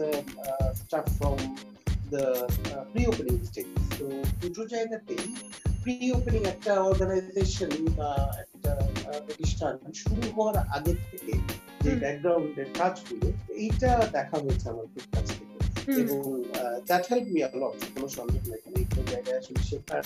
[0.80, 1.38] staff from
[2.12, 2.24] the
[2.92, 4.06] pre opening stage তো
[4.42, 5.24] দুটো জায়গাতেই
[5.82, 8.10] প্রি ওপেনিং একটা অর্গানাইজেশন বা
[8.44, 8.72] একটা
[9.26, 11.34] প্রতিষ্ঠান শুরু হওয়ার আগে থেকে
[11.84, 13.28] যে ব্যাকগ্রাউন্ডের কাজগুলো
[13.64, 15.56] এইটা দেখা হয়েছে আমার খুব কাছ থেকে।
[16.02, 16.20] এবং
[16.88, 18.42] দ্যাট হেল্প মি লট কোনো সন্দেহ
[18.74, 20.04] নেই। জায়গায় আসলে শেখার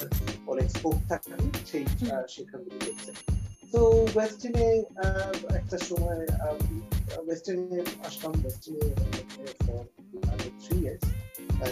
[0.53, 1.33] অনেক স্কোপ থাকে
[1.71, 1.85] সেই
[2.35, 3.11] শেখাগুলো করছে
[3.73, 3.81] তো
[4.15, 4.67] ওয়েস্টিনে
[5.59, 6.21] একটা সময়
[7.27, 7.79] ওয়েস্টার্নে
[8.09, 8.83] আসলাম ওয়েস্টার্নে
[10.63, 11.05] থ্রি ইয়ার্স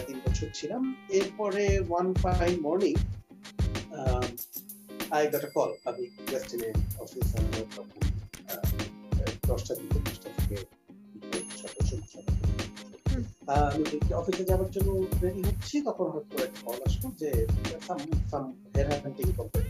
[0.07, 0.81] তিন বছর ছিলাম।
[1.19, 2.95] এরপরে one five morning
[5.15, 6.69] I got call আমি ওয়েস্টার্নে
[7.03, 7.27] অফিস
[9.49, 10.57] দশটা দিকে দশটা থেকে
[13.67, 13.83] আমি
[14.19, 14.89] অফিসে যাওয়ার জন্য
[15.23, 17.29] রেডি হচ্ছি, তখন হয়তো একটা কল আসলো যে
[17.87, 17.99] some
[18.31, 19.69] some hair hunting company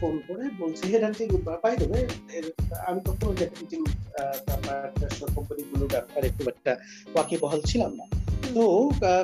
[0.00, 1.28] phone করে বলছি হেড হান্টিং
[1.62, 1.98] পাই দেবে
[2.86, 3.80] আমি তখন হেড হান্টিং
[5.34, 6.72] কোম্পানিগুলোর ব্যাপারে খুব একটা
[7.14, 8.06] ওয়াকি বহাল ছিলাম না।
[8.54, 8.64] তো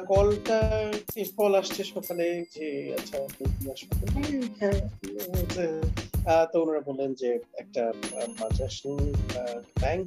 [0.07, 0.59] কলটা
[1.37, 3.95] কল আসছে সকালে যে আচ্ছা কি আসবে
[6.27, 7.83] হ্যাঁ তো ওনারা বললেন যে, একটা
[8.41, 9.03] মাদ্রাসুল
[9.81, 10.07] ব্যাংক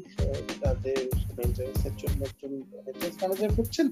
[0.62, 1.00] তাদের
[1.38, 2.52] মেনটেন্সের জন্য একজন
[2.86, 3.88] মেনটেন্স ম্যানেজার করছেন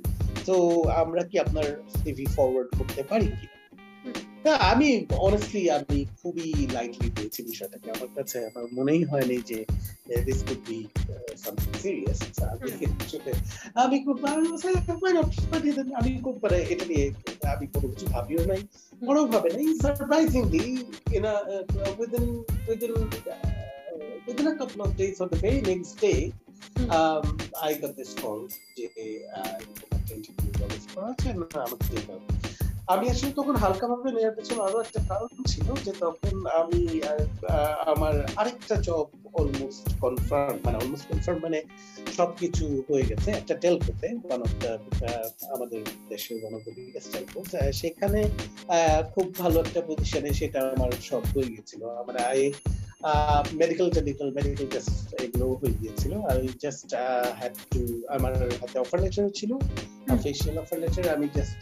[0.46, 0.56] তো
[0.94, 3.58] আমরা কি আপনার সিভি ফরওয়ার্ড করতে পারি কিনা?
[4.50, 9.66] আমি অনেস্টলি আমি খুবই লাইটলি পেয়েছি বিষয়টাকে। আমার কাছে আমার মনেই হয়নি যে
[10.28, 10.80] this could be
[11.14, 12.20] uh, something serious.
[13.84, 14.18] আমি খুব
[16.00, 17.06] আমি খুব মানে এটা নিয়ে
[17.54, 18.62] আমি কোনো কিছু ভাবিও নাই
[19.08, 20.64] কোনোভাবে নাই। Surprisingly
[21.16, 21.36] in a
[22.00, 22.26] within
[22.70, 22.94] within
[24.28, 26.22] within a couple of days or the very next day
[26.98, 27.26] um,
[27.68, 28.40] I got this call
[32.08, 32.53] হবে।
[32.88, 36.82] আমি আসলে তখন হালকা ভাবে নেওয়ার পেছনে আরও একটা কারণ ছিল যে তখন আমি
[37.94, 39.08] আমার আরেকটা জব
[39.40, 41.60] অলমোস্ট কনফার্ম মানে অলমোস্ট কনফার্ম মানে
[42.18, 44.52] সবকিছু হয়ে গেছে একটা টেলকোতে ওয়ান অফ
[45.56, 47.40] আমাদের দেশের one of the biggest telco
[47.82, 48.20] সেখানে
[49.14, 52.42] খুব ভালো একটা পজিশনে সেটা আমার সব হয়ে গেছিল মানে আই
[53.62, 56.90] মেডিকেল টেডিক্যাল মেডিকেল টেস্ট এগুলো হয়ে গিয়েছিল। আর জাস্ট
[57.40, 57.82] হ্যাড টু
[58.16, 59.52] আমার হাতে অফার লেটার ছিল।
[60.16, 61.62] অফিসিয়াল অফার লেটার আমি just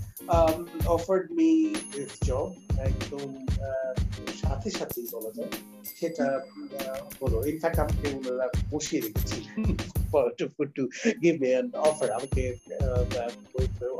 [0.29, 1.51] um, offered me
[1.93, 2.49] this job
[2.89, 3.29] একদম
[4.41, 5.51] সাথে সাথেই বলা যায়।
[5.99, 6.27] সেটা
[7.21, 9.59] হলো ইনফ্যাক্ট আমাকে ওনারা বসিয়ে রেখেছিলেন
[10.75, 10.83] to
[11.23, 12.41] give me an offer আমাকে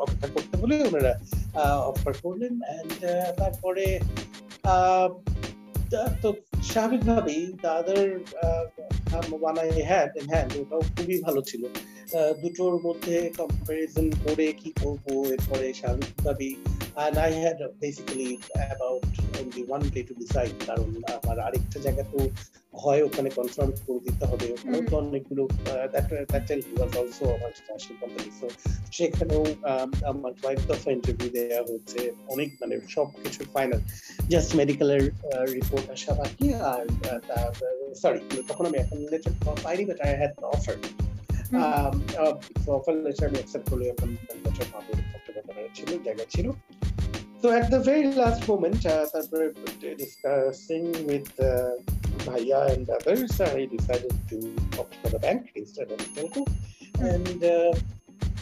[0.03, 1.13] অপেক্ষা করতে বলে ওনারা
[1.91, 2.91] অফার করলেন। অ্যান্ড
[3.39, 3.85] তারপরে
[6.23, 6.29] তো
[6.69, 8.05] স্বাভাবিকভাবেই তাদের
[9.41, 11.63] one I had in hand ওটাও খুবই ভালো ছিল।
[12.41, 16.53] দুটোর মধ্যে কম্পারিজন করে কি করব, এরপরে স্বাভাবিকভাবেই
[16.97, 18.39] and I had basically
[18.75, 19.03] about
[19.39, 22.19] only one day to decide কারণ আমার আরেকটা জায়গা তো
[22.83, 25.43] হয় ওখানে কনফার্ম করে দিতে হবে। ওখানেও তো অনেকগুলো
[27.01, 28.29] অলসো আমার ন্যাশনাল কোম্পানি
[28.97, 29.43] সেখানেও
[30.11, 31.99] আমার কয়েক দফা ইন্টারভিউ দেওয়া হচ্ছে
[32.33, 33.79] অনেক মানে সব কিছু ফাইনাল
[34.33, 35.03] জাস্ট মেডিকেলের
[35.57, 36.85] রিপোর্ট আসা বাকি আর
[38.01, 39.33] সরি তখন আমি এখন লেটার
[39.65, 40.77] পাইনি but I had offer
[42.77, 44.09] offer letter আমি অ্যাকসেপ্ট করলে এখন
[44.73, 46.47] পাবো একটা ব্যাপার ছিল জায়গা ছিল।
[47.42, 49.44] So at the very last moment, uh, তারপরে
[50.04, 51.48] discussing with uh,
[52.26, 54.38] Bhaiya and others, I decided to
[54.80, 56.42] opt for the bank instead of telco.
[57.12, 57.72] And uh,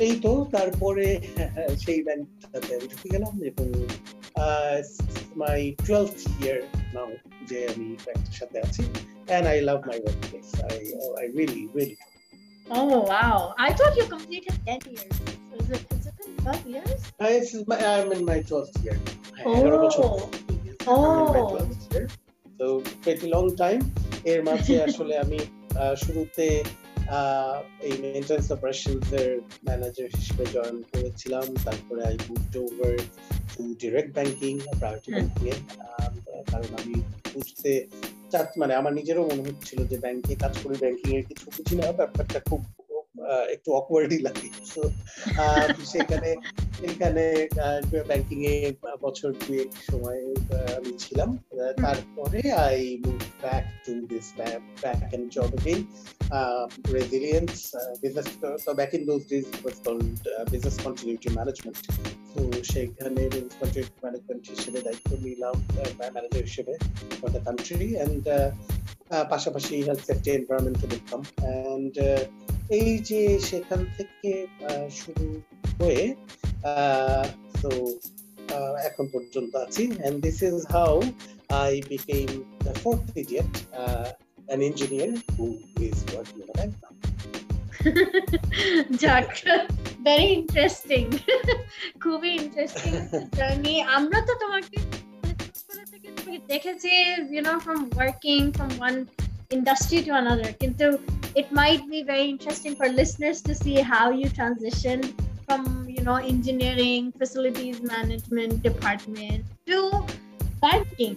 [0.07, 1.07] এই তো তারপরে
[1.85, 3.68] সেই ব্যাংকটাতে আমি ঢুকে গেলাম এবং
[5.42, 6.59] মাই টুয়েলথ ইয়ার
[6.94, 7.11] নাও
[7.49, 8.85] যে আমি ব্যাংকটার সাথে আছি
[9.29, 10.53] and I love my workplace.
[10.61, 10.92] I,
[11.23, 12.38] I really, really do.
[12.70, 13.55] Oh wow!
[13.59, 15.16] I thought you completed ten years.
[15.51, 16.07] So is it is
[16.39, 17.02] twelve years?
[17.19, 18.97] Uh, my, I'm in my twelfth year.
[19.45, 19.89] Oh.
[20.88, 21.69] Oh.
[22.60, 23.82] So pretty long time.
[24.25, 25.39] এর মাঝে আসলে আমি
[26.04, 26.45] শুরুতে
[27.88, 29.32] এই maintenance operations এর
[29.67, 32.93] manager হিসেবে join করেছিলাম তারপরে I moved over
[33.54, 35.56] to direct banking private banking এ
[36.52, 36.95] কারণ আমি
[37.34, 37.71] বুঝতে
[38.62, 42.39] মানে আমার নিজেরও মনে হচ্ছিল যে ব্যাংকে কাজ করি ব্যাংকিং এর কিছু বুঝি না ব্যাপারটা
[42.49, 42.62] খুব
[43.56, 44.82] একটু অকওয়ার্ডই লাগে। তো
[45.94, 46.30] সেখানে
[46.89, 47.24] এখানে
[48.10, 48.56] ব্যাংকিং এ
[49.06, 50.20] বছর দুয়েক সময়
[50.78, 51.30] আমি ছিলাম।
[51.84, 54.28] তারপরে I move back to this
[54.84, 55.82] back end job again
[56.98, 57.54] resilience
[58.04, 58.28] business
[58.65, 60.04] তো back in those days was called
[60.54, 61.80] business continuity management
[62.32, 65.56] তো সেখানে বিজনেস কন্টিনিউটি ম্যানেজমেন্ট হিসেবে দায়িত্ব নিলাম
[66.15, 66.74] ম্যানেজার হিসেবে
[67.20, 68.24] ফর দ্য কান্ট্রি অ্যান্ড
[69.34, 71.94] পাশাপাশি health safety environmental income and
[72.77, 74.32] এই যে সেখান থেকে
[74.91, 75.27] শুরু
[75.79, 76.03] হয়ে
[77.62, 77.71] তো
[78.89, 80.93] এখন পর্যন্ত আছি। And this is how
[81.63, 82.27] I became
[82.65, 83.51] the fourth idiot
[84.47, 85.45] an engineer who
[85.88, 85.97] is
[90.38, 91.03] interesting
[92.03, 92.91] খুবই ইন্টারেস্টিং
[93.97, 94.77] আমরা তো তোমাকে
[96.47, 96.91] দেখেছি
[97.34, 98.71] you know from working from
[99.51, 100.12] industry to
[100.62, 100.86] কিন্তু
[101.35, 104.99] it might be very interesting for listeners to see how you transition
[105.47, 109.79] from you know engineering, facilities management department to
[110.62, 111.16] banking.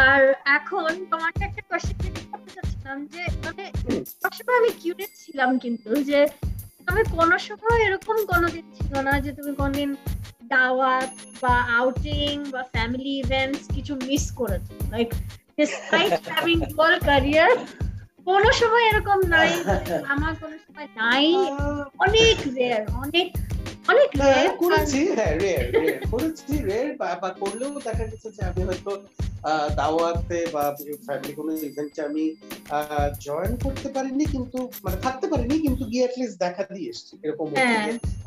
[0.00, 0.20] আর
[0.58, 3.64] এখন তোমাকে একটা কোয়েশ্চেন করতে চাচ্ছিলাম যে মানে
[4.22, 6.20] সবসময় আমি কিউরিয়াস ছিলাম কিন্তু যে
[6.86, 9.90] তুমি কোনো সময় এরকম কোনোদিন ছিল না যে তুমি কোনদিন
[10.54, 11.10] দাওয়াত
[11.42, 15.10] বা আউটিং বা ফ্যামিলি ইভেন্টস কিছু মিস করেছো like
[15.58, 17.48] despite having dual career
[18.27, 19.49] কোনো সময় এরকম নাই
[20.13, 21.25] আমার কোনো সময় নাই।
[21.99, 23.27] অনেক রেয়ার অনেক
[23.87, 26.89] অনেক হ্যাঁ, করেছি হ্যাঁ রেয়ার রেয়ার করেছি রেয়ার
[27.21, 28.91] বা করলেও দেখা গেছে যে আমি হয়তো
[29.77, 30.63] দাওয়াতে বা
[31.05, 32.23] ফ্যামিলি কোনো ইভেন্টে আমি
[33.21, 37.77] জয়েন করতে পারিনি কিন্তু মানে থাকতে পারিনি কিন্তু গিয়ে অ্যাটলিস্ট দেখা দিয়ে এসেছি এরকম হ্যাঁ।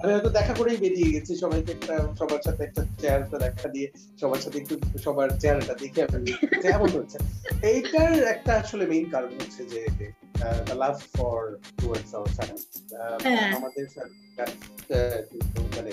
[0.00, 3.88] আমি হয়তো দেখা করেই বেরিয়ে গেছি সবাইকে একটা সবার সাথে একটা চেয়ারটা দেখা দিয়ে
[4.20, 6.30] সবার সাথে একটু সবার চেয়ারটা দেখে আমি
[6.68, 7.16] এমন হচ্ছে
[7.70, 9.80] এইটার একটা আসলে মেইন কারণ হচ্ছে যে
[13.54, 13.86] আমাদের
[15.76, 15.90] মানে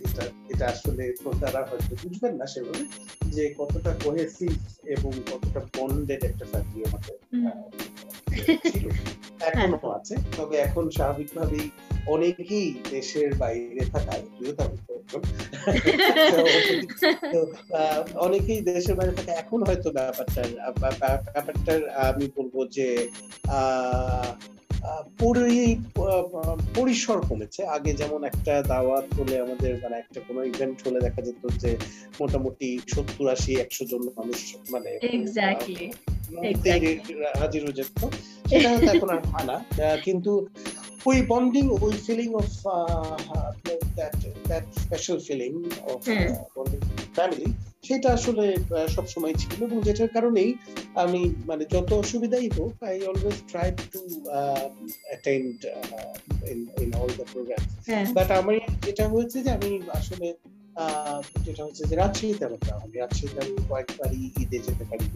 [0.00, 2.84] এটা এটা আসলে শ্রোতারা হয়তো বুঝবেন না সেভাবে
[3.26, 4.52] যে কতটা কোহেসিভ
[4.86, 7.16] এবং কতটা বন্ডেড একটা ফ্যামিলি আমাদের
[9.40, 11.70] এখনও আছে। তবে এখন স্বাভাবিকভাবেই
[12.06, 14.52] অনেকেই দেশের বাইরে থাকায় তুইও
[18.16, 19.88] অনেকেই দেশের বাইরে থাকে এখন হয়তো
[21.26, 22.88] ব্যাপারটার আমি বলব যে
[26.74, 31.42] পরিসর কমেছে আগে যেমন একটা দাওয়াত হলে আমাদের মানে একটা কোনো ইভেন্ট হলে দেখা যেত
[31.58, 31.70] যে
[32.20, 34.38] মোটামুটি সত্তর আশি একশো জন মানুষ
[34.70, 34.90] মানে
[37.40, 37.90] হাজির হয়ে যেত
[38.50, 39.56] সেটা এখন আর হয় না
[40.04, 40.32] কিন্তু
[41.06, 42.48] ওই বন্ডিং ওই feeling of
[44.48, 45.52] that special feeling
[45.84, 45.98] of
[47.16, 47.48] family
[47.88, 48.44] সেটা আসলে
[48.88, 50.50] সবসময় ছিল এবং যেটার কারণেই
[50.94, 54.00] আমি মানে যত অসুবিধাই হোক I always try to
[55.08, 55.56] attend
[56.82, 57.62] in all the program
[58.14, 58.54] but আমার
[58.86, 60.26] যেটা হয়েছে যে আমি আসলে
[61.46, 65.06] যেটা হচ্ছে যে রাজশাহীতে আমার যাওয়া আমি রাজশাহীতে আমি কয়েকবারই ঈদে যেতে পারি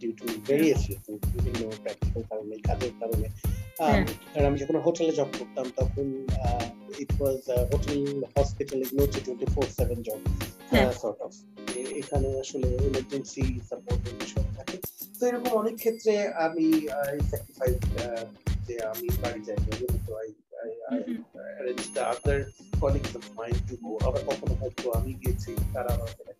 [0.00, 0.82] ডিউ টু ভেরিয়াস
[1.34, 3.28] বিভিন্ন প্র্যাকটিক্যাল কারণে কাজের কারণে।
[4.32, 6.06] কারণ আমি যখন হোটেলে জব করতাম তখন
[7.02, 7.40] it was
[7.72, 8.00] hotel
[8.34, 10.20] hospital ইগনোটি twenty four seven job
[11.00, 11.32] sort of
[12.00, 14.76] এখানে আসলে ইমার্জেন্সি সাপোর্ট বিষয় থাকে।
[15.18, 16.12] তো এরকম অনেক ক্ষেত্রে
[16.46, 16.66] আমি
[17.30, 17.76] স্যাক্রিফাইস
[18.66, 19.58] যে আমি বাড়ি যাই
[20.06, 20.28] তো I
[20.86, 22.38] other
[22.80, 25.92] colleagues of mine to go আবার কখনো হয়তো আমি গিয়েছি তারা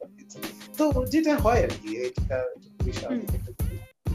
[0.09, 0.39] দিয়েছে
[0.79, 2.39] তো যেটা হয় আর কি এটা
[2.75, 3.31] খুবই স্বাভাবিক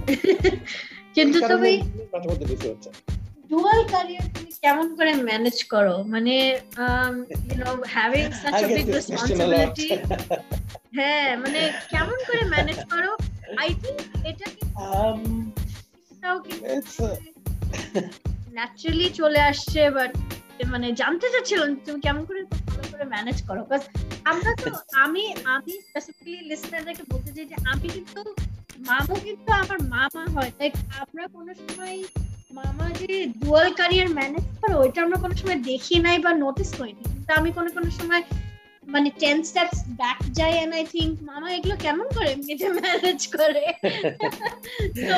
[1.16, 1.72] কিন্তু তুমি
[2.14, 2.90] মাঝে মধ্যে বেশি হচ্ছে।
[3.50, 5.96] ডুয়াল ক্যারিয়ার তুমি কেমন করে ম্যানেজ করো?
[6.14, 6.34] মানে
[7.44, 9.88] you know having such a big responsibility
[10.98, 11.60] হ্যাঁ মানে
[11.92, 13.12] কেমন করে ম্যানেজ করো?
[13.62, 14.62] আই থিংক এটা কি
[18.52, 20.12] ন্যাচারালি চলে আসছে বাট
[20.66, 22.42] মানে জানতে চাচ্ছিলাম তুমি কেমন করে
[22.92, 23.84] করে ম্যানেজ করো বিকজ
[24.26, 25.24] আমরা তো আমি
[25.56, 28.22] আমি স্পেসিফিক্যালি লিসনারদেরকে বলতে চাই যে আমি কিন্তু
[28.90, 30.70] মামা কিন্তু আমার মামা হয় তাই
[31.02, 31.98] আমরা কোনো সময়
[32.52, 37.04] মামা যে ডুয়াল ক্যারিয়ার ম্যানেজ করো ওইটা আমরা কোনো সময় দেখি নাই বা নোটিস করিনি।
[37.06, 38.24] কিন্তু আমি কোনো কোনো সময়
[38.94, 43.66] মানে টেন স্টেপস ব্যাক যাই এন্ড আই থিঙ্ক মামা এগুলো কেমন করে মেয়েটা ম্যানেজ করে?
[45.10, 45.18] তো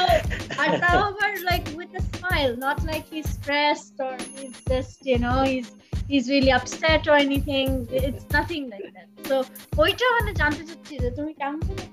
[0.62, 4.98] আর তাও আবার like with a smile not like he stressed or he is just
[5.08, 5.70] you know he is
[6.10, 7.88] he's really upset or anything.
[7.92, 9.08] It's nothing like that.
[9.30, 9.36] So
[9.84, 11.84] ওইটা মানে জানতে চাচ্ছি যে তুমি কেমন করে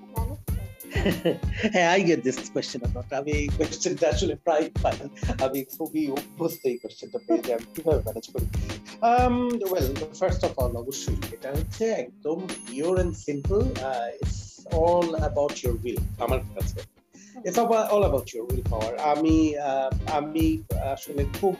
[1.72, 2.36] হ্যাঁ আই গেট দিস
[3.12, 3.48] আমি এই
[4.06, 4.96] আসলে প্রায় পাই
[5.44, 6.78] আমি খুবই অভ্যস্ত এই
[7.26, 8.46] পেয়ে যে আমি কীভাবে ম্যানেজ করি?
[9.70, 13.60] ওয়েল ফার্স্ট অফ অল অবশ্যই এটা হচ্ছে একদম pure and simple
[14.22, 16.80] it's all about your will আমার কাছে।
[17.48, 19.54] It's all about your willpower আমি
[20.10, 21.56] আমি আসলে খুব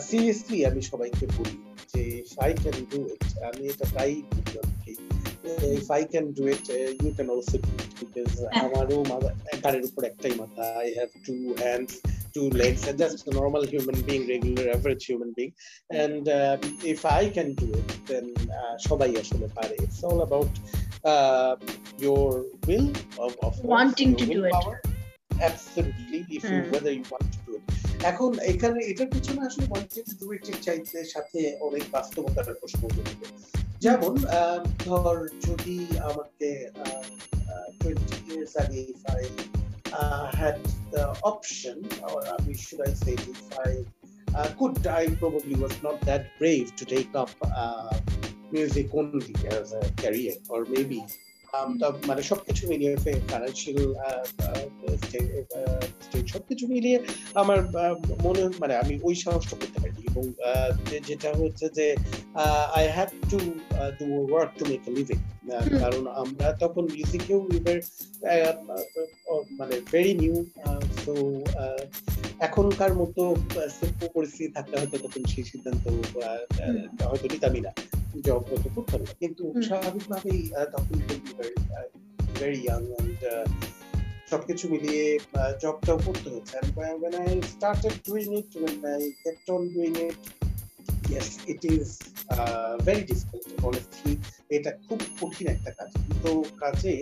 [0.00, 1.56] সিরিয়াসলি আমি সবাইকে বলি
[1.94, 4.22] যে আই ক্যান ডু ইট আমি এটা প্রায়ই
[5.47, 8.97] if I can do it, uh, you can also do it because আমারও
[9.63, 11.91] গাড়ির উপর একটাই মাথা I have two hands,
[12.35, 15.53] two legs, and just a normal human being, regular average human being.
[16.03, 16.55] And uh,
[16.93, 18.25] if I can do it, then
[18.87, 19.75] সবাই আসলে পারে.
[19.85, 20.53] It's all about
[21.13, 21.53] uh,
[22.05, 22.29] your
[22.67, 22.89] will
[23.25, 24.55] of, of wanting to do it.
[25.49, 27.65] Absolutely, if you, whether you want to do it.
[28.02, 30.24] এখন এখানে এটার পিছনে আসলে wanted to
[30.62, 33.22] চাইতে সাথে অনেক বাস্তবতার প্রশ্ন জড়িত
[33.80, 34.14] যেমন
[34.78, 36.48] ধর যদি আমাকে
[37.80, 39.24] টোয়েন্টি ইয়ার্স আগে if I
[41.24, 41.76] option
[42.12, 42.22] or
[42.54, 43.84] should I say if I
[44.34, 47.98] uh, could I probably was not that brave to take up uh,
[48.52, 49.74] music only as
[50.68, 51.04] maybe
[52.08, 53.78] মানে সবকিছু মিলিয়ে ফাইন্যান্সিয়াল
[56.32, 56.98] সবকিছু মিলিয়ে
[57.34, 57.58] আমার
[58.22, 60.24] মনে মানে আমি ওই সাহসটা করতে পারি এবং
[61.08, 61.86] যেটা হচ্ছে যে
[62.78, 63.38] I have to
[63.98, 65.18] do work to make a living
[65.80, 67.78] কারণ আমরা তখন মিউজিকেও উইভার
[69.58, 70.36] মানে ভেরি নিউ
[71.04, 71.12] সো
[72.38, 73.22] এখনকার মতো
[74.14, 75.84] পরিস্থিতি থাকলে হয়তো তখন সেই সিদ্ধান্ত
[77.10, 77.72] হয়তো নিতামই না।
[78.26, 80.40] জব হয়তো করতাম না কিন্তু স্বাভাবিকভাবেই
[80.72, 80.96] তখন
[82.38, 83.18] ভেরি ইয়াং অ্যান্ড
[84.30, 85.04] সবকিছু মিলিয়ে
[85.62, 86.68] জবটাও করতে হচ্ছে and
[87.02, 90.18] when I started doing it when I kept on doing it
[91.14, 91.88] yes it is
[92.34, 94.14] uh, very difficult honestly
[94.56, 95.90] এটা খুব কঠিন একটা কাজ।
[96.24, 96.30] তো
[96.62, 96.94] কাজে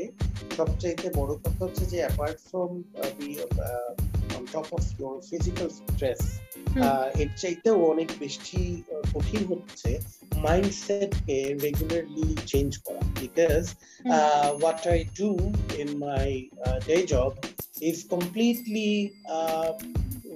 [0.56, 2.70] সবচাইতে বড় কথা হচ্ছে যে apart from
[4.36, 6.22] on top of your physical stress
[7.22, 8.62] এর চাইতেও অনেক বেশি
[9.14, 9.90] কঠিন হচ্ছে
[10.46, 13.62] মাইন্ডসেটকে রেগুলারলি চেঞ্জ করা। Because
[14.60, 15.30] what I do
[15.82, 16.26] in my
[16.86, 17.32] day job
[17.82, 18.90] is completely
[19.28, 19.72] uh,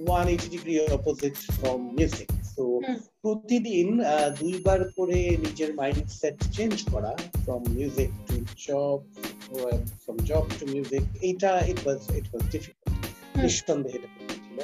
[0.05, 2.29] 180 degree opposite from music.
[2.55, 2.63] So
[3.23, 3.87] প্রতিদিন
[4.41, 7.11] দুইবার করে নিজের মাইন্ডসেট চেঞ্জ করা
[7.43, 8.35] from music to
[8.67, 8.97] job
[10.03, 12.80] from job to music এটা it was it was difficult
[13.43, 13.99] নিঃসন্দেহে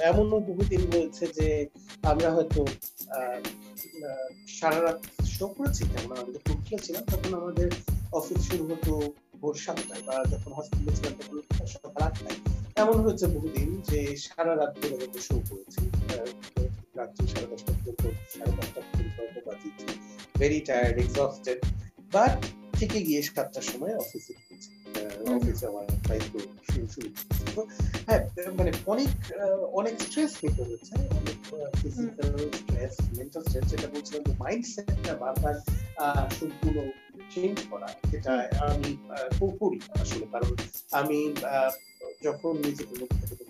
[0.09, 1.47] এমনও বহুদিন বলছে যে
[2.11, 2.61] আমরা হয়তো
[4.57, 4.99] সারা রাত
[5.35, 7.69] শো করেছি যেমন আমাদের টুকলে ছিলাম তখন আমাদের
[8.19, 8.91] অফিস শুরু হতো
[9.41, 11.35] ভোর সাতটায় বা যখন হসপিটালে ছিলাম তখন
[11.75, 12.39] সকাল আটটায়।
[12.83, 15.81] এমন হয়েছে বহুদিন যে সারা রাত ধরে আমরা শো করেছি।
[16.99, 19.85] রাত্রি সাড়ে দশটা পর্যন্ত সাড়ে পাঁচটা পর্যন্ত বাজিয়েছি।
[20.39, 21.59] ভেরি টায়ার্ড এক্সস্টেড
[22.15, 22.33] বাট
[22.79, 24.69] থেকে গিয়ে সাতটার সময় অফিসে ঢুকেছি।
[25.35, 26.33] অফিসে আমার দায়িত্ব
[26.67, 27.09] শুরু শুরু
[27.55, 27.61] তো
[28.07, 28.21] হ্যাঁ
[28.55, 29.09] মানে অনেক
[29.73, 30.31] অনেক স্ট্রেস
[30.71, 31.37] হচ্ছে অনেক
[31.81, 35.55] ফিজিক্যাল স্ট্রেস মেন্টাল স্ট্রেস যেটা বলছিলাম যে মাইন্ডসেটটা বারবার
[36.39, 36.77] সম্পূর্ণ
[37.33, 38.33] চেঞ্জ করা যেটা
[38.67, 38.89] আমি
[39.59, 40.51] করি আসলে। কারণ
[40.91, 41.19] আমি
[42.23, 43.43] যখন নিজেকে মধ্যে থেকে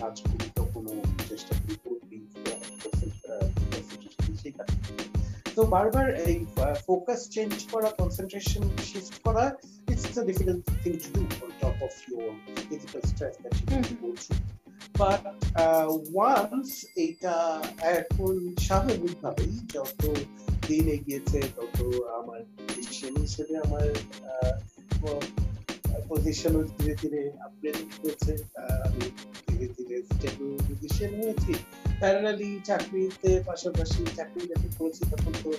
[0.00, 0.94] কাজ করি তখনও
[1.28, 1.74] চেষ্টা করি
[5.56, 6.38] তো বারবার এই
[6.86, 9.44] ফোকাস চেঞ্জ করা কনসেন্ট্রেশন শিফট করা
[9.92, 12.30] it's a difficult thing to do on top of your
[12.68, 14.10] physical stress that you go
[15.00, 15.22] but
[16.14, 16.68] once
[17.06, 17.36] এটা
[17.98, 18.34] এখন
[18.66, 20.02] স্বাভাবিকভাবেই যত
[20.68, 21.78] দিন এগিয়েছে, তত
[22.18, 22.40] আমার
[22.74, 23.88] ডিসিশন হিসেবে আমার
[26.10, 28.32] পজিশনও ধীরে ধীরে আপগ্রেড হয়েছে
[28.86, 29.04] আমি
[29.46, 31.54] ধীরে ধীরে স্টেবল পজিশন হয়েছি।
[32.00, 35.50] প্যারালালি চাকরিতে পাশাপাশি চাকরি যখন করেছি তখন তো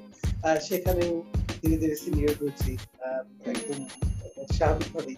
[0.67, 1.13] সেখানেও
[1.61, 2.71] ধীরে ধীরে সিনিয়র হয়েছি
[3.53, 3.79] একদম
[4.57, 5.17] স্বাভাবিকভাবেই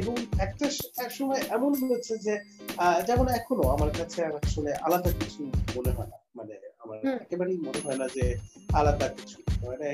[0.00, 0.14] এবং
[0.46, 0.66] একটা
[1.04, 2.34] এক সময় এমন হয়েছে যে
[3.08, 5.40] যেমন এখনও আমার কাছে আসলে আলাদা কিছু
[5.76, 8.24] মনে হয় না। মানে আমার একেবারেই মনে হয় না যে
[8.80, 9.86] আলাদা কিছু। মানে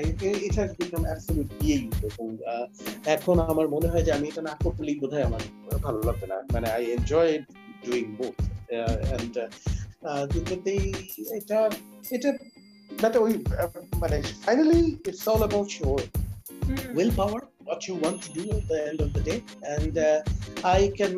[0.47, 2.27] এটা বিকাম অ্যাবসলিউট বিয়েই এবং
[3.15, 5.41] এখন আমার মনে হয় যে আমি এটা না করলেই বোধহয় আমার
[5.85, 7.33] ভালো লাগবে না। মানে I enjoy
[7.83, 8.37] doing both
[8.71, 9.35] and
[10.32, 10.84] দুটোতেই
[11.38, 11.58] এটা
[12.16, 12.30] এটা
[13.02, 13.32] মানে ওই
[14.02, 16.00] মানে finally it's all about your
[16.96, 19.42] will power what you want to do at the end of the day
[19.74, 20.20] and uh,
[20.78, 21.14] i can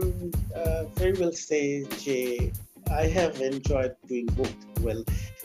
[0.57, 2.51] uh, very well say Jay,
[3.03, 5.03] i have enjoyed doing both well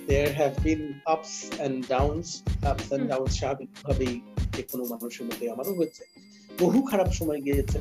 [0.08, 2.28] there have been ups and downs
[2.64, 4.16] ups and downs স্বাভাবিকভাবেই
[4.56, 6.04] যে কোনো মানুষের মধ্যে আমারও হয়েছে
[6.50, 7.78] বহু খারাপ সময় গিয়েছে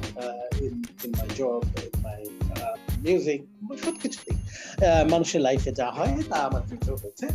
[0.65, 0.75] in
[1.19, 2.21] my job in my
[3.05, 3.41] music
[3.85, 4.36] সবকিছুতেই
[5.14, 7.28] মানুষের লাইফে যা হয়, তা আমার ক্ষেত্রেও হয়েছে।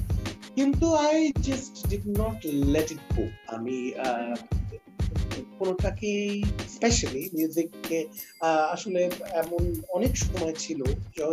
[0.57, 1.16] কিন্তু I
[1.48, 2.38] just did not
[2.74, 3.24] let it go
[3.57, 3.76] আমি
[6.76, 7.98] স্পেশালি মিউজিককে
[8.74, 9.11] আসলে
[9.42, 9.62] এমন
[9.96, 10.81] অনেক সময় ছিল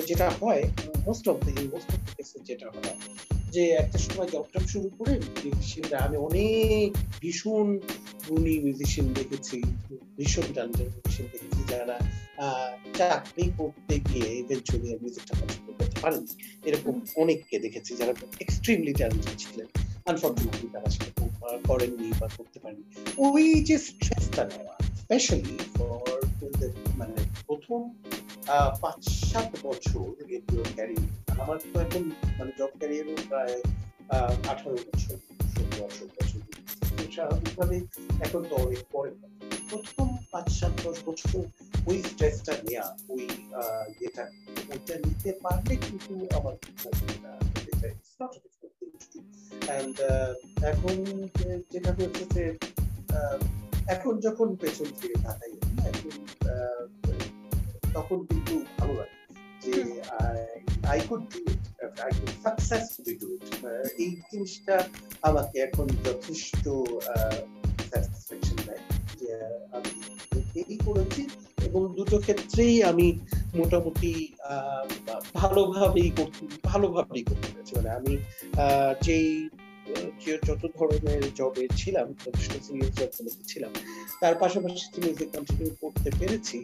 [0.10, 0.64] যেটা হয়
[1.08, 1.38] মোস্ট অফ
[1.74, 2.96] মোস্ট অফ যেটা হয়,
[3.54, 5.14] যে একটা সময় জবটপ শুরু করে
[6.06, 6.88] আমি অনেক
[7.22, 7.68] ভীষণ
[8.26, 9.58] গুণী মিউজিশিয়ান দেখেছি
[10.18, 11.98] ভীষণ ট্যালেন্টেড মিউজিশিয়ান দেখেছি যারা
[13.00, 16.24] চাকরি করতে গিয়ে ইভেন্চুয়ালি মিউজিকটা পছন্দ করতে পারেন
[16.68, 19.68] এরকম অনেককে দেখেছি যারা এক্সট্রিমলি ট্যালেন্টেড ছিলেন।
[20.12, 21.12] আনফর্চুনেটলি তারা সেটা
[21.70, 22.84] করেননি বা করতে পারেনি
[23.28, 26.18] ওই যে স্ট্রেসটা নেওয়া স্পেশালি ফর
[27.00, 27.82] মানে প্রথম
[28.84, 29.02] পাঁচ
[29.32, 31.10] সাত বছর রেডিও ক্যারিয়ার
[31.42, 32.04] আমার তো এখন
[32.38, 33.56] মানে জব ক্যারিয়ারও প্রায়
[34.52, 35.16] আঠারো বছর
[35.54, 36.40] ষোলো বছর।
[37.16, 37.78] স্বাভাবিকভাবে
[38.26, 39.12] এখন তো অনেক পরে
[39.70, 41.44] প্রথম পাঁচ সাত দশ বছর
[41.90, 43.24] ওই স্ট্রেসটা নেওয়া ওই
[44.00, 44.24] যেটা,
[44.72, 46.56] ওইটা নিতে পারলে কিন্তু আমার
[49.68, 49.96] অ্যান্ড
[50.72, 50.96] এখন
[51.74, 52.44] যেটা হচ্ছে যে
[53.96, 55.54] এখন যখন পেছন ফিরে তাকাই
[55.90, 56.14] এখন
[57.96, 59.19] তখন কিন্তু ভালো লাগে।
[60.92, 61.64] I could do it
[62.06, 63.46] I could successfully do it
[64.04, 64.76] এই জিনিসটা
[65.30, 66.66] আমাকে এখন যথেষ্ট
[67.90, 68.84] স্যাটিসফ্যাকশন দেয়
[69.20, 69.32] যে,
[69.78, 69.92] আমি
[70.72, 71.22] এই করেছি
[71.68, 73.08] এবং দুটো ক্ষেত্রেই আমি
[73.60, 74.12] মোটামুটি
[75.42, 78.14] ভালোভাবেই করতে ভালোভাবেই করতে পেরেছি। মানে আমি
[79.06, 79.30] যেই
[80.48, 83.72] যত ধরনের জবে ছিলাম যথেষ্ট সিরিয়াস জবগুলোতে ছিলাম,
[84.22, 86.58] তার পাশাপাশি মিউজিক কন্টিনিউ করতে পেরেছি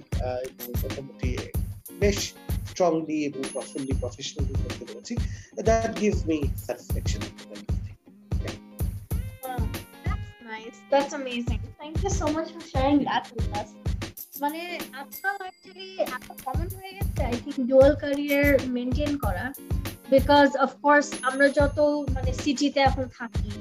[0.47, 1.29] এবং মোটামুটি
[2.01, 2.19] বেশ
[2.70, 5.14] স্ট্রংলি এবং প্রফুল্লি প্রফেশনালি করতে পেরেছি
[5.68, 7.22] that gives me satisfaction
[10.53, 10.78] Nice.
[10.93, 11.61] That's amazing.
[11.80, 13.68] Thank you so much for sharing that with us.
[14.43, 14.61] মানে
[15.01, 19.45] আজকাল অ্যাকচুয়ালি এত কমন হয়ে গেছে I think dual career maintain করা
[20.14, 21.78] বিকজ অফকোর্স আমরা যত
[22.14, 23.53] মানে সিটিতে এখন থাকি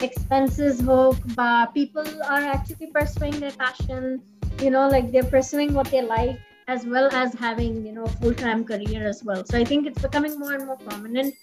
[0.00, 4.02] expenses hook but people are actually pursuing their passion
[4.62, 6.36] you know like they're pursuing what they like
[6.67, 9.43] as well as having you know a full-time career as well.
[9.45, 11.35] So i think it's becoming more and more prominent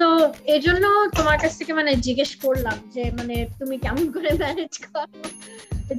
[0.00, 0.08] তো
[0.44, 0.84] এই জন্য
[1.16, 5.04] তোমার কাছ থেকে মানে জিজ্ঞেস করলাম যে মানে তুমি কেমন করে ম্যানেজ করো?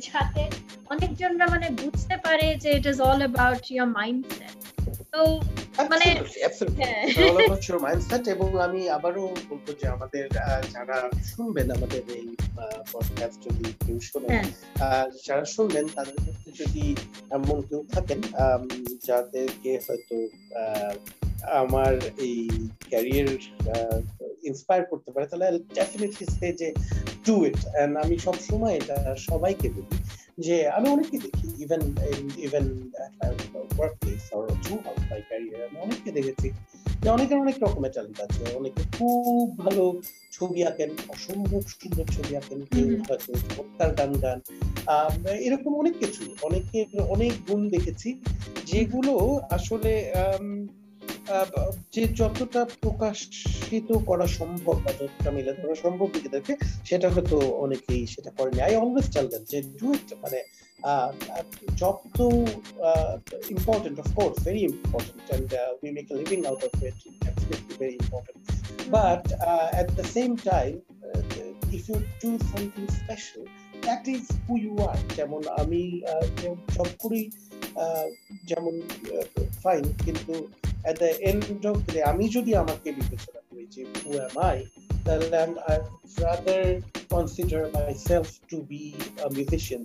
[0.05, 0.43] যাতে
[0.89, 4.55] অনেকজনরা মানে বুঝতে পারে যে it is all about your mindset
[5.13, 5.21] তো
[5.91, 6.07] মানে
[7.79, 10.23] মাইন্ডসেট এবং আমি আবারও বলব যে আমাদের
[10.73, 10.97] যারা
[11.31, 12.27] শুনবেন আমাদের এই
[12.91, 16.17] পডকাস্ট যদি কেউ শোনেন হ্যাঁ। যারা শুনবেন তাদের
[16.61, 16.83] যদি
[17.31, 18.19] এমন কেউ থাকেন
[19.07, 20.15] যাদেরকে হয়তো
[21.61, 21.93] আমার
[22.25, 22.35] এই
[22.89, 23.29] ক্যারিয়ার
[24.49, 26.69] ইন্সপায়ার করতে পারে তাহলে ডেফিনেটলি সে যে
[27.27, 28.97] ডু ইট এন্ড আমি সব সময় এটা
[29.29, 29.95] সবাইকে বলি
[30.45, 31.81] যে আমি অনেককে দেখি even
[32.45, 32.65] even
[33.77, 34.43] work place or
[34.87, 36.47] throughout my career আমি অনেককে দেখেছি
[37.01, 39.83] যে অনেকের অনেক রকমের ট্যালেন্ট আছে। অনেকে খুব ভালো
[40.31, 44.39] ছবি আঁকেন অসম্ভব সুন্দর ছবি আঁকেন কেউ হয়তো চমৎকার গান গান।
[45.47, 48.09] এরকম অনেক কিছু অনেকের অনেক গুণ দেখেছি
[48.65, 49.13] যেগুলো
[49.49, 49.91] আসলে
[51.93, 56.53] যে যতটা প্রকাশিত করা সম্ভব বা যতটা মিলে ধরা সম্ভব নিজেদেরকে
[56.89, 60.39] সেটা হয়তো অনেকেই সেটা করেনি আই অলওয়েজ টেল দেম যে ডু ইট মানে
[60.83, 61.11] uh,
[63.49, 66.93] important of course very important and uh, we make a living out of it
[67.25, 68.37] absolutely very important
[68.89, 70.75] but uh, at the same time
[71.71, 73.43] if you do something special
[73.81, 75.81] that is who you are যেমন আমি
[76.75, 77.21] job করি
[78.49, 78.73] যেমন
[79.63, 80.35] fine কিন্তু
[80.85, 83.83] at the end of the আমি যদি আমাকে বিবেচনা করি যে
[86.19, 87.61] rather consider
[88.07, 89.81] myself to be a musician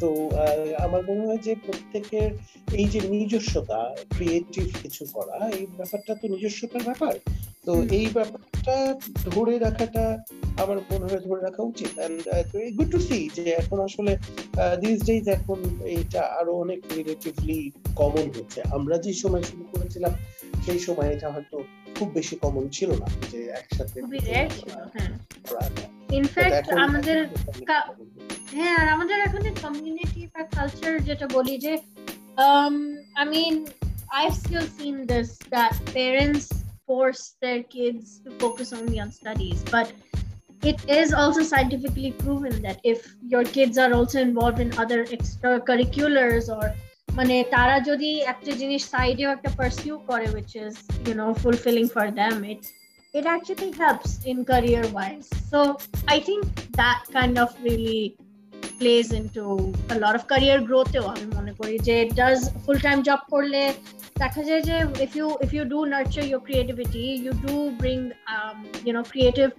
[0.00, 0.30] তো
[0.78, 2.30] আমার মনে হয় যে প্রত্যেকের
[2.72, 7.14] এই যে নিজস্বতা ক্রিয়েটিভ কিছু করা এই ব্যাপারটা তো নিজস্বতার ব্যাপার।
[7.64, 8.94] তো এই ব্যাপারটা
[9.24, 10.04] ধরে রাখাটা
[10.62, 11.90] আমার মনে হয় ধরে রাখা উচিত।
[12.76, 14.12] গুড টু সি যে এখন আসলে
[14.82, 15.58] দিস ডেজ এখন
[15.98, 17.58] এটা আরও অনেক রিলেটিভলি
[18.00, 20.12] কমন হচ্ছে। আমরা যে সময় শুরু করেছিলাম
[20.66, 21.56] সেই সময় এটা হয়তো
[21.96, 23.98] খুব বেশি কমন ছিল না যে একসাথে
[26.20, 27.18] ইনফ্যাক্ট। আমাদের
[28.56, 31.72] হ্যাঁ আর আমাদের এখানে কমিউনিটি বা কালচার যেটা বলি যে
[33.20, 33.56] I mean
[34.20, 36.46] I've still seen this that parents
[36.86, 39.86] force their kids to focus only on studies, but
[40.63, 46.49] it is also scientifically proven that if your kids are also involved in other extracurriculars
[46.49, 46.65] or
[47.17, 50.73] মানে তারা যদি একটা জিনিস সাইডেও একটা pursue করে which is
[51.07, 52.61] you know fulfilling for them it
[53.19, 55.59] it actually helps in career wise so
[56.15, 56.41] i think
[56.81, 58.01] that kind of really
[58.79, 59.43] plays into
[59.95, 63.61] a lot of career growth আমি মনে করি যে does full time job করলে
[64.21, 64.75] দেখা যায় যে
[65.05, 68.01] if you if you do nurture your creativity you do bring
[68.33, 69.51] um, you know creative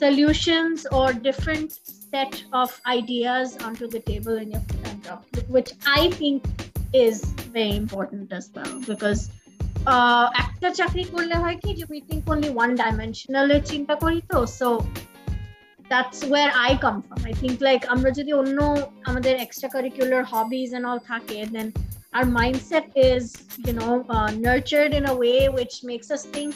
[0.00, 1.72] solutions or different
[2.12, 6.44] set of ideas onto the table in your full-time job, which I think
[6.92, 7.24] is
[7.56, 9.20] very important as well because
[10.42, 14.68] একটা চাকরি করলে হয় কি যে we think only one dimensional চিন্তা করি তো so
[15.92, 17.18] that's where I come from.
[17.32, 18.58] I think like আমরা যদি অন্য
[19.08, 21.68] আমাদের extracurricular hobbies and all থাকে then
[22.16, 23.24] our mindset is
[23.66, 26.52] you know uh, nurtured in a way which makes us think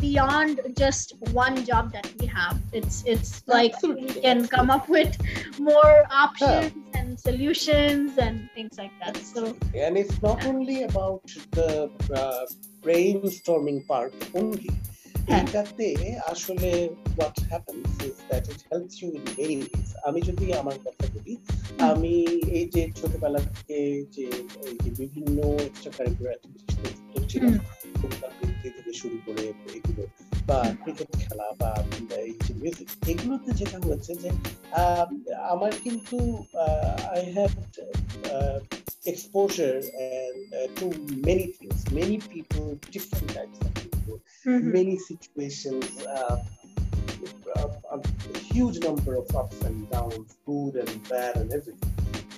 [0.00, 2.58] beyond just one job that we have.
[2.72, 4.14] It's it's like Absolutely.
[4.14, 5.16] we can come up with
[5.58, 7.00] more options yeah.
[7.00, 9.16] and solutions and things like that.
[9.16, 12.44] So and it's not only about the uh,
[12.82, 14.70] brainstorming part only.
[15.40, 15.88] এটাতে
[16.32, 16.70] আসলে
[17.16, 21.34] what happens is that it helps you in many ways আমি যদি আমার কথা বলি
[21.90, 22.14] আমি
[22.58, 23.78] এই যে ছোটবেলা থেকে
[24.14, 24.26] যে
[24.68, 25.38] এই যে বিভিন্ন
[25.68, 26.66] এক্সট্রা কারিকুলার অ্যাক্টিভিটিস
[27.30, 27.54] ছিলাম
[28.62, 29.42] থেকে শুরু করে
[29.76, 30.02] এগুলো
[30.48, 31.70] বা ক্রিকেট খেলা বা
[32.28, 34.30] এই যে মিউজিক এগুলোতে যেটা হয়েছে যে
[35.54, 36.16] আমার কিন্তু
[37.14, 37.50] I have
[39.06, 39.78] exposure
[40.12, 40.86] and uh, to
[41.28, 44.72] many things, many people, different types of people, mm-hmm.
[44.72, 46.42] many situations, uh,
[47.56, 47.98] a, a,
[48.52, 51.99] huge number of ups and downs, good and bad and everything.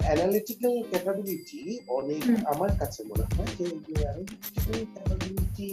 [0.00, 2.22] Analytical capability অনেক
[2.52, 3.50] আমার কাছে মনে হয়
[3.86, 5.68] যে analytical capability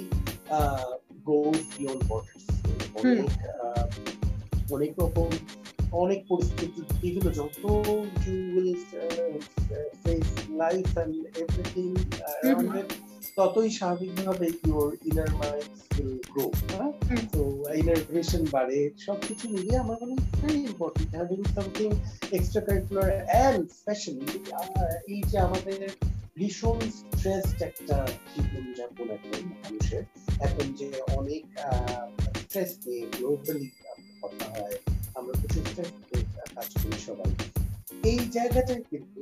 [1.25, 2.45] goes beyond borders
[2.99, 3.31] অনেক
[4.71, 5.29] অনেক রকম
[5.93, 7.63] অনেক পরিস্থিতি এগুলো যত
[8.21, 8.71] you will
[10.01, 10.27] face
[10.61, 11.87] life and everything
[13.37, 16.45] ততই স্বাভাবিকভাবে your inner mind will grow
[17.33, 17.41] তো
[17.79, 21.89] ইনার ভিশন বাড়ে সবকিছু মিলিয়ে আমার মনে হয় very important having something
[22.67, 24.27] extracurricular and specially
[25.13, 25.79] এই যে আমাদের
[26.37, 27.97] ভীষণ স্ট্রেসড একটা
[28.33, 30.03] জীবনযাপন এখন মানুষের
[30.47, 30.87] এখন যে
[31.19, 31.43] অনেক
[32.41, 33.67] স্ট্রেস নিয়ে গ্লোবালি
[34.21, 34.77] কথা হয়
[35.17, 35.91] আমরা প্রচুর স্ট্রেস
[36.55, 37.31] কাজ করি সবাই।
[38.07, 39.21] এই জায়গাটায় কিন্তু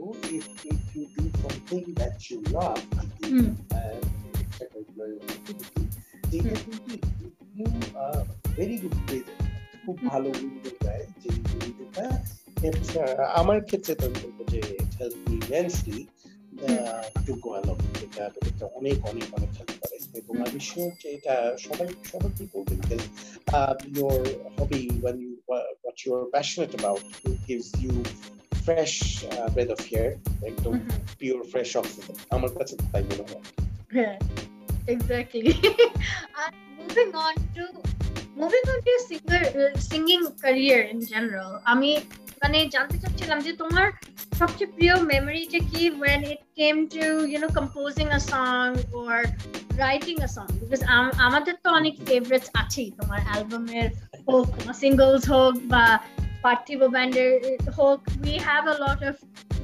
[6.32, 6.56] যেটা
[8.56, 8.96] ভেরি গুড
[9.86, 12.06] খুব ভালো উইন্ডো দেয় যে উইন্ডোটা
[13.34, 14.62] আমার ক্ষেত্রে তো আমি বলব যে
[15.00, 16.00] help me immensely
[17.26, 21.36] to go along এটা এটা অনেক অনেক অনেক হেল্প করে। এবং আমি শিওর যে এটা
[21.58, 22.76] সবাই সবাইকে করবে?
[22.76, 23.02] Because
[23.98, 24.18] your
[24.56, 25.32] hobby when you
[25.84, 27.04] what you're passionate about
[27.48, 27.94] gives you
[28.67, 28.95] fresh
[29.25, 30.11] uh, breath of air
[30.51, 30.73] একদম
[31.21, 33.43] পিওর ফ্রেশ অক্সিজেন আমার কাছে তাই মনে হয়
[33.97, 34.17] হ্যাঁ
[34.95, 35.53] exactly
[36.43, 37.65] and moving on to
[38.37, 41.91] moving on to your singer uh, singing career in general আমি
[42.43, 43.87] মানে জানতে চাচ্ছিলাম যে তোমার
[44.41, 48.71] সবচেয়ে প্রিয় মেমোরিটা কি when it came to you know composing a song
[49.01, 49.17] or
[49.79, 50.83] writing a song because
[51.27, 53.89] আমাদের তো অনেক ফেভারিটস আছেই তোমার অ্যালবামের
[54.29, 55.85] হোক তোমার সিঙ্গলস হোক বা
[56.46, 57.32] পার্থিব ব্যান্ডের
[57.78, 59.16] হোক we have a lot of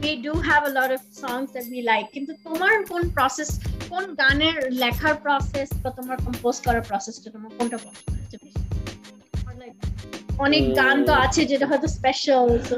[0.02, 2.08] we do have a lot of songs that we like.
[2.16, 3.50] কিন্তু তোমার কোন প্রসেস
[3.92, 8.60] কোন গানের লেখার প্রসেস বা তোমার কম্পোজ করার প্রসেসটা তোমার কোনটা পছন্দ হচ্ছে বেশি
[10.46, 12.78] অনেক গান তো আছে যেটা হয়তো special so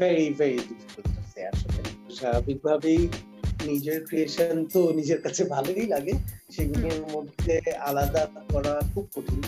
[0.00, 1.80] very very difficult to say আসলে
[2.18, 3.02] স্বাভাবিকভাবেই
[3.70, 6.14] নিজের ক্রিয়েশন তো নিজের কাছে ভালোই লাগে
[6.54, 7.54] সেগুলোর মধ্যে
[7.88, 9.40] আলাদা করা খুব কঠিন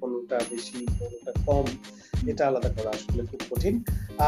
[0.00, 1.66] কোনোটা বেশি কোনোটা কম
[2.30, 3.74] এটা আলাদা করা আসলে খুব কঠিন।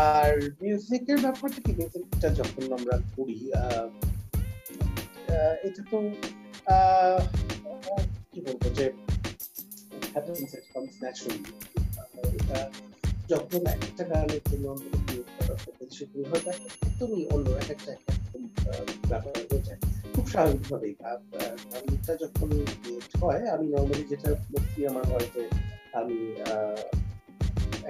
[0.09, 0.31] আর
[0.63, 1.73] মিউজিকের ব্যাপারটা কি?
[1.79, 3.39] মিউজিকটা যখন আমরা করি
[5.67, 5.99] এটা তো
[8.31, 8.87] কি বলব যে
[12.39, 12.61] এটা
[13.33, 15.55] যখন একটা গানের জন্য আমরা ক্রিয়েট করা
[15.97, 16.51] সেগুলো হয়তো
[16.87, 17.93] একদমই অন্য এক একটা
[19.11, 19.81] ব্যাপার হয়ে যায়।
[20.15, 22.49] খুব স্বাভাবিকভাবেই গানটা যখন
[23.23, 25.43] হয়, আমি নর্মালি যেটা মোস্টলি আমার হয় যে
[26.01, 26.17] আমি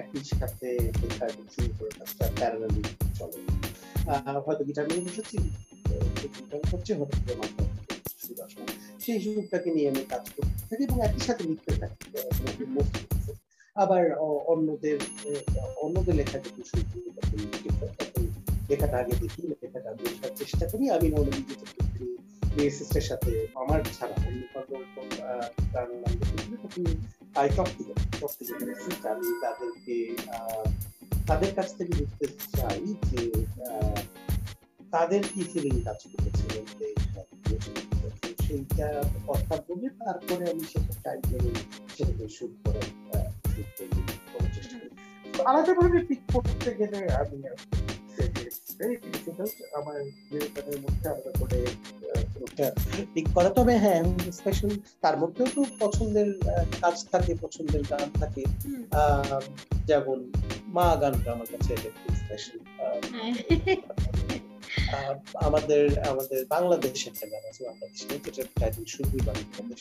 [0.02, 0.68] একই সাথে
[1.02, 2.82] লেখা শুরু করে কাজটা প্যারালালি
[3.18, 3.38] চলে।
[4.46, 5.36] হয়তো গিটার নিয়ে বসেছি
[6.22, 7.16] গিটার করছে হয়তো
[9.04, 12.04] সেই সুযোগটাকে নিয়ে আমি কাজ করতে থাকি এবং একই সাথে লিখতে থাকি
[13.76, 14.04] আবার
[14.52, 14.98] অন্যদের
[15.84, 16.82] অন্যদের লেখা যদি শুরু
[18.70, 21.08] লেখাটা আগে দেখি, লেখাটা বোঝার চেষ্টা করি। আমি
[23.08, 23.30] সাথে
[23.62, 24.42] আমার ছাড়া অন্য
[25.74, 25.88] গান
[26.62, 26.84] তখন
[27.40, 27.68] আই টক
[29.12, 29.96] আমি তাদেরকে
[31.28, 33.22] তাদের কাছ থেকে বুঝতে চাই যে
[34.94, 36.44] তাদের কি ফিলিং কাজ করেছে?
[38.44, 38.88] সেইটা
[39.28, 41.20] কথা বলে তারপরে আমি সেটা টাইম
[41.94, 42.82] সেটাকে শুট করে
[43.56, 44.02] চেষ্টা করি
[45.50, 47.38] আলাদাভাবে পিক করতে গেলে আমি
[49.78, 49.98] আমার
[50.30, 51.58] জীবনের মধ্যে আলাদা করে
[53.14, 54.02] পিক করা। তবে হ্যাঁ
[54.38, 56.28] স্পেশাল তার মধ্যেও তো পছন্দের
[56.82, 58.42] কাজ থাকে পছন্দের গান থাকে।
[59.88, 60.18] যেমন
[60.76, 61.72] মা গানটা আমার কাছে
[62.20, 62.58] স্পেশাল
[65.46, 69.80] আমাদের আমাদের বাংলাদেশের একটা গান আছে বাংলাদেশে যেটার টাইটেল শুধুই বাংলাদেশ।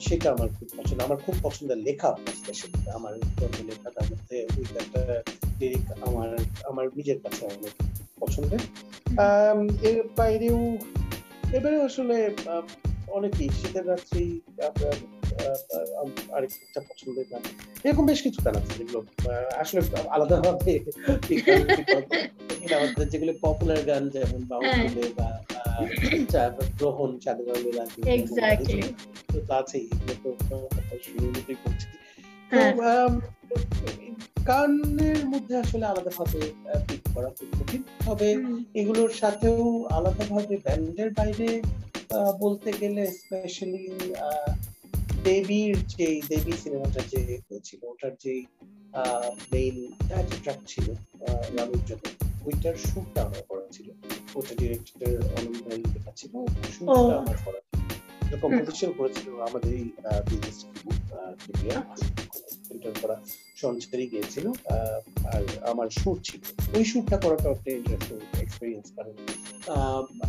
[0.00, 3.14] সেটা আমার খুব পছন্দ। আমার খুব পছন্দের লেখা স্পেশালি আমার
[3.70, 4.46] লেখা তার মধ্যে
[4.82, 5.22] একটা
[5.60, 6.36] লিরিক আমার
[6.70, 7.74] আমার নিজের কাছে অনেক
[8.20, 8.58] পছন্দের।
[9.88, 10.78] এর বাইরেও
[11.52, 12.30] এবারে আসলে
[13.08, 14.40] অনেকেই শীতের রাত্রি
[16.36, 17.42] আরেকটা পছন্দের গান।
[17.84, 19.04] এরকম বেশ কিছু গান আছে যেগুলো
[19.58, 19.80] আসলে
[20.10, 20.76] আলাদাভাবে
[22.78, 25.46] আমাদের যেগুলো পপুলার গান যেমন বাউল বা
[26.78, 27.46] গ্রহণ চাঁদের
[29.46, 29.88] তো আছেই
[30.24, 30.30] তো
[31.64, 31.86] করছি
[34.46, 36.40] গানের মধ্যে আসলে আলাদাভাবে
[36.88, 38.28] পিক করা খুব কঠিন। তবে
[38.74, 41.62] এগুলোর সাথেও আলাদাভাবে ব্যান্ডের বাইরে
[42.40, 43.86] বলতে গেলে স্পেশালি
[45.22, 48.34] দেবীর যে দেবী সিনেমাটা যে হয়েছিল ওটার যে
[49.52, 49.76] মেইন
[50.42, 50.86] ট্র্যাক ছিল
[51.56, 53.88] রামের জগৎ ওইটার শুটটা আমার করা ছিল।
[54.38, 56.32] ওটা ডিরেক্টর অনন্ত ভাই লেখা ছিল।
[56.74, 57.60] শুটটা আমার করা
[58.42, 59.86] কম্পোজিশন করেছিল আমাদের এই
[60.28, 60.58] বিজনেস
[62.66, 63.16] ফিল্টার করা
[63.62, 64.46] সঞ্চারি গিয়েছিল
[65.34, 65.42] আর
[65.72, 66.40] আমার শুট ছিল।
[66.76, 69.14] ওই শুটটা করাটা একটা ইন্টারেস্টিং এক্সপিরিয়েন্স কারণ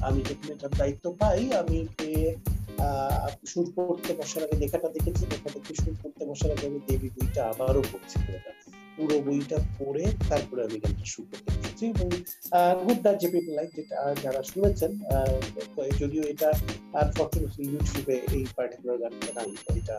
[0.08, 1.80] আমি যখন এটার দায়িত্ব পাই আমি
[3.52, 7.42] সুর করতে বসার আগে লেখাটা দেখেছি। লেখা দেখে সুর করতে বসার আগে আমি দেবী বইটা
[7.52, 8.18] আবারও পড়ছি
[8.98, 12.08] পুরো বইটা পড়ে তারপরে আমি গানটা শুরু করতে বসেছি এবং
[12.82, 14.92] গুড দ্যাট যে পিপল লাইক যেটা যারা শুনেছেন
[16.02, 16.50] যদিও এটা
[17.02, 19.98] আনফর্চুনেটলি ইউটিউবে এই পার্টিকুলার গানটা নাই এটা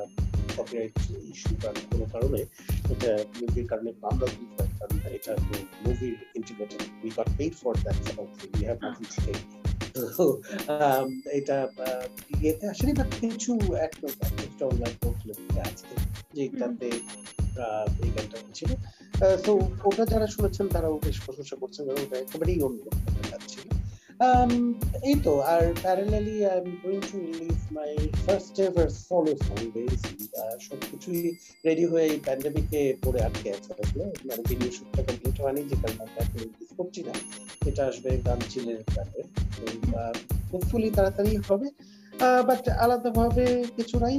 [0.56, 0.94] কপিরাইট
[1.32, 1.52] ইস্যু
[1.90, 2.40] কোনো কারণে
[2.92, 3.90] এটা মুভির কারণে
[4.78, 5.32] কারণ এটা
[5.84, 7.96] মুভির integrated we got paid for that
[8.44, 9.06] we have nothing
[9.94, 10.26] to
[11.38, 11.56] এটা
[12.34, 13.52] ইয়েতে আসেনি বাট কিছু
[13.86, 14.94] একটা অনলাইন
[15.68, 15.86] আছে
[16.36, 16.88] যেটাতে
[18.04, 18.36] এই গানটা
[19.46, 19.52] তো
[19.88, 23.00] ওটা যারা শুনেছেন তারাও বেশ প্রশংসা করছেন ওটা একেবারেই অন্যরকম
[25.08, 27.90] এই তো, আর parallelly I am going to release my
[28.24, 29.58] first ever solo song
[31.66, 32.18] ready হয়ে এই
[33.04, 33.70] পড়ে আটকে আছে
[34.28, 35.76] মানে ভিডিও শুটটা কমপ্লিট হয়নি, যে
[36.44, 37.14] রিলিজ করছি না।
[37.68, 39.20] এটা আসবে গান চিলের গানে
[40.50, 41.68] হোপফুলি তাড়াতাড়ি হবে।
[42.48, 43.44] বাট আলাদাভাবে
[43.76, 44.16] কিছু নাই।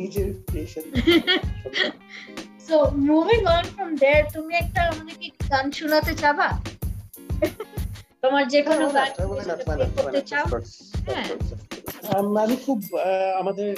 [0.00, 0.28] নিজের
[2.70, 2.78] so
[3.10, 6.48] moving on from there তুমি একটা আমাদেরকে গান শোনাতে চাবা?
[8.22, 9.10] তোমার যে কোনো গান
[9.96, 10.44] করতে চাও?
[11.06, 11.26] হ্যাঁ
[12.44, 12.78] আমি খুব
[13.40, 13.70] আমাদের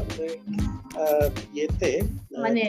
[0.00, 0.30] আমাদের
[1.56, 1.90] ইয়েতে
[2.44, 2.62] মানে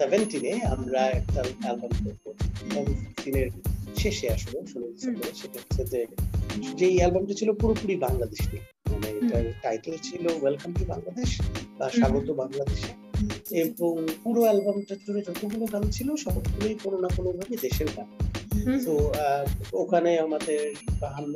[0.00, 2.24] 2017 এ আমরা একটা অ্যালবাম করব।
[2.66, 3.50] 2016
[4.02, 4.86] শেষে আসলে ষোলো
[5.40, 6.00] সেটা হচ্ছে যে
[6.80, 11.30] যে অ্যালবামটা ছিল পুরোপুরি বাংলাদেশ নিয়ে। মানে এটার টাইটেল ছিল ওয়েলকাম টু বাংলাদেশ
[11.78, 12.90] বা স্বাগত বাংলাদেশে
[13.62, 13.92] এবং
[14.22, 18.08] পুরো অ্যালবামটা জুড়ে যতগুলো গান ছিল সবগুলোই কোনো না কোনো ভাবে দেশের গান।
[18.86, 18.94] তো
[19.82, 20.60] ওখানে আমাদের
[21.02, 21.34] বাহান্ন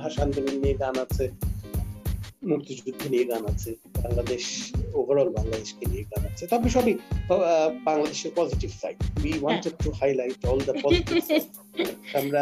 [0.00, 1.24] ভাষা আন্দোলন নিয়ে গান আছে।
[2.42, 4.44] মুক্তিযুদ্ধ নিয়ে গান আছে বাংলাদেশ
[4.98, 6.94] ওভারঅল বাংলাদেশকে নিয়ে গান আছে তবে সবই
[7.88, 11.16] বাংলাদেশের positive side we wanted to highlight all the positive
[12.20, 12.40] আমরা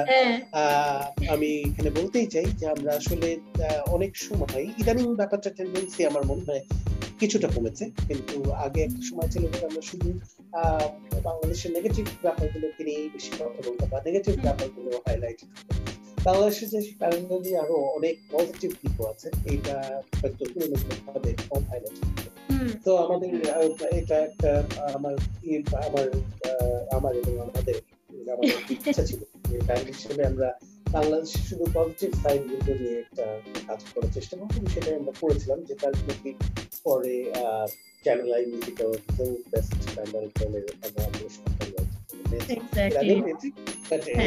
[1.35, 3.29] আমি এখানে বলতেই চাই যে আমরা আসলে
[3.97, 6.65] অনেক সময় ইদানিং ব্যাপারটা টেন্ডেন্সি আমার মনে হয়
[7.21, 10.09] কিছুটা কমেছে কিন্তু আগে একটা সময় ছিল যে আমরা শুধু
[11.29, 15.41] বাংলাদেশের নেগেটিভ ব্যাপারগুলোকে নিয়ে বেশি কথা বলতাম বা নেগেটিভ ব্যাপারগুলো হাইলাইট
[16.29, 19.77] বাংলাদেশে যে প্যারালি আরও অনেক পজিটিভ দিকও আছে এইটা
[20.21, 21.97] হয়তো তুলনামূলকভাবে কম হাইলাইট
[22.85, 23.31] তো আমাদের
[23.99, 24.51] এটা একটা
[24.95, 25.15] আমার
[25.89, 26.07] আমার
[26.93, 27.77] আমার এবং আমাদের
[28.27, 29.21] আমাদের ইচ্ছা ছিল
[29.51, 30.49] যে ব্যান্ড হিসেবে আমরা
[30.87, 33.25] বাংলাদেশে শুধু পজিটিভ সাইডগুলো নিয়ে একটা
[33.69, 36.33] কাজ করার চেষ্টা করতাম সেটাই আমরা করেছিলাম যেটা আলটিমেটলি
[36.85, 37.15] পরে
[38.05, 38.77] channel I music
[39.53, 40.65] best band অ্যালবামের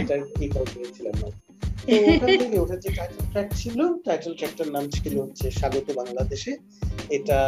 [0.01, 1.29] এটা এই করেছিলাম না।
[2.61, 6.51] ওটার যে টাইটেল ট্র্যাক ছিল টাইটেল ট্র্যাকটার নাম ছিল হচ্ছে স্বাগত বাংলাদেশে।
[7.09, 7.39] এটা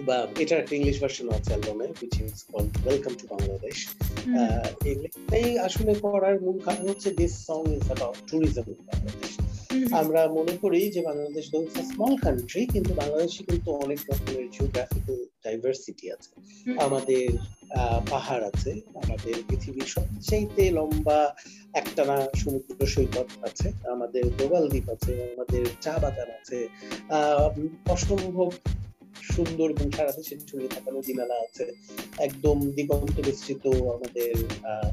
[0.00, 3.76] বা এটার একটা ইংলিশ ভার্সন আছে অ্যালবামে which is call welcome to Bangladesh
[5.32, 9.35] এই আসলে করার মূল কারণ হচ্ছে this song is about tourism Bangladesh
[9.92, 11.58] আমরা মনে করি যে বাংলাদেশ দো
[11.90, 16.30] স্মল কান্ট্রি কিন্তু বাংলাদেশে কিন্তু অনেক রকমের জিওগ্রাফিক্যাল ডাইভার্সিটি আছে।
[16.86, 17.26] আমাদের
[18.10, 18.72] পাহাড় আছে
[19.02, 21.20] আমাদের পৃথিবীর সবচেয়ে লম্বা
[21.72, 26.58] একটানা সমুদ্র সৈকত আছে আমাদের প্রবাল দ্বীপ আছে আমাদের চা বাগান আছে
[27.88, 28.50] অসম্ভব
[29.34, 31.64] সুন্দর এবং সারা সেটি ছড়িয়ে থাকা নদী নালা আছে।
[32.18, 33.64] একদম দিগন্ত বিস্তৃত
[33.94, 34.32] আমাদের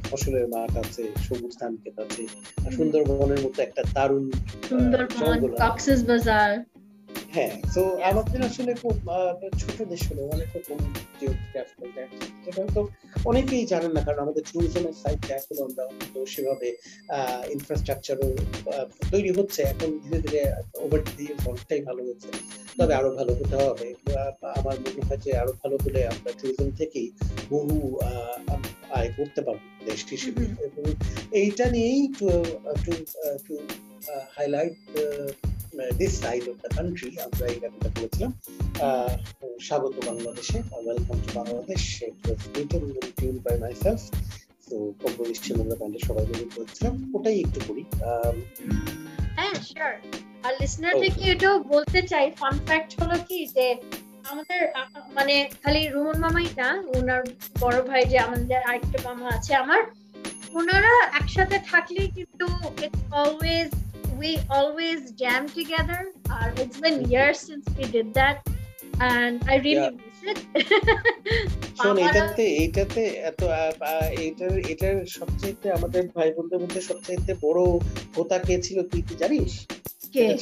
[0.09, 2.23] ফসলের মাঠ আছে সবুজ ধান ক্ষেত আছে
[2.77, 4.25] সুন্দরবনের মতো একটা দারুণ
[4.69, 6.51] সুন্দরবন কক্সেস বাজার
[7.33, 8.95] হ্যাঁ তো আমাদের আসলে খুব
[9.61, 10.79] ছোট দেশ হলো অনেক রকম
[13.29, 16.69] অনেকেই জানেন না কারণ আমাদের ট্যুরিজমের সাইডটা এখন আমরা তো সেভাবে
[17.55, 18.29] ইনফ্রাস্ট্রাকচারও
[19.11, 20.41] তৈরি হচ্ছে। এখন ধীরে ধীরে
[20.85, 22.29] ওভার দিয়ে অনেকটাই ভালো হচ্ছে।
[22.79, 23.87] তবে আরও ভালো হতে হবে।
[24.59, 27.07] আমার মনে হয় যে আরও ভালো হলে আমরা ট্যুরিজম থেকেই
[27.51, 27.75] বহু
[28.97, 30.85] আয় করতে পারব দেশ হিসেবে। এবং
[31.41, 32.27] এইটা নিয়েই to
[32.85, 32.93] to
[33.45, 33.53] to
[34.37, 34.77] highlight
[35.99, 38.31] this side of the country আমরা এই গানটা করেছিলাম
[39.67, 42.83] স্বাগত বাংলাদেশে। Welcome to Bangladesh it was written
[43.17, 44.01] tune by myself
[44.69, 47.83] তো কম্পোজিশন আমরা ব্যান্ডের সবাই মিলে করেছিলাম ওটাই একটু করি।
[49.37, 49.93] হ্যাঁ শিওর
[50.45, 53.65] আর লিসনারদেরকে এটাও বলতে চাই ফান ফ্যাক্ট হলো কি যে
[54.31, 54.61] আমাদের
[55.17, 57.21] মানে খালি রুমন মামাই না ওনার
[57.63, 59.81] বড় ভাই যে আমাদের আরেকটা মামা আছে আমার
[60.59, 62.45] ওনারা একসাথে থাকলে কিন্তু
[62.85, 63.71] it's always
[64.23, 66.01] we always jam together.
[66.29, 68.37] Uh, it's been years since we did that,
[69.01, 70.01] and I really yeah.
[70.01, 70.39] miss it.
[71.79, 73.41] শোন এটাতে এটাতে এত
[74.25, 77.61] এটার এটার সবচেয়ে আমাদের ভাই বোনদের মধ্যে সবচেয়ে বড়
[78.15, 79.51] হোতা কে ছিল তুই কি জানিস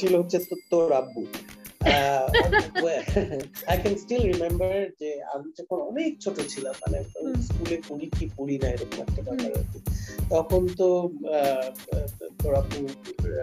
[0.00, 0.38] ছিল হচ্ছে
[0.70, 1.20] তোর আব্বু
[3.70, 6.98] আই ক্যান স্টিল রিমেম্বার যে আমি যখন অনেক ছোট ছিলাম মানে
[7.46, 9.52] স্কুলে পড়ি কি পড়ি না এরকম একটা ব্যাপার
[10.32, 10.88] তখন তো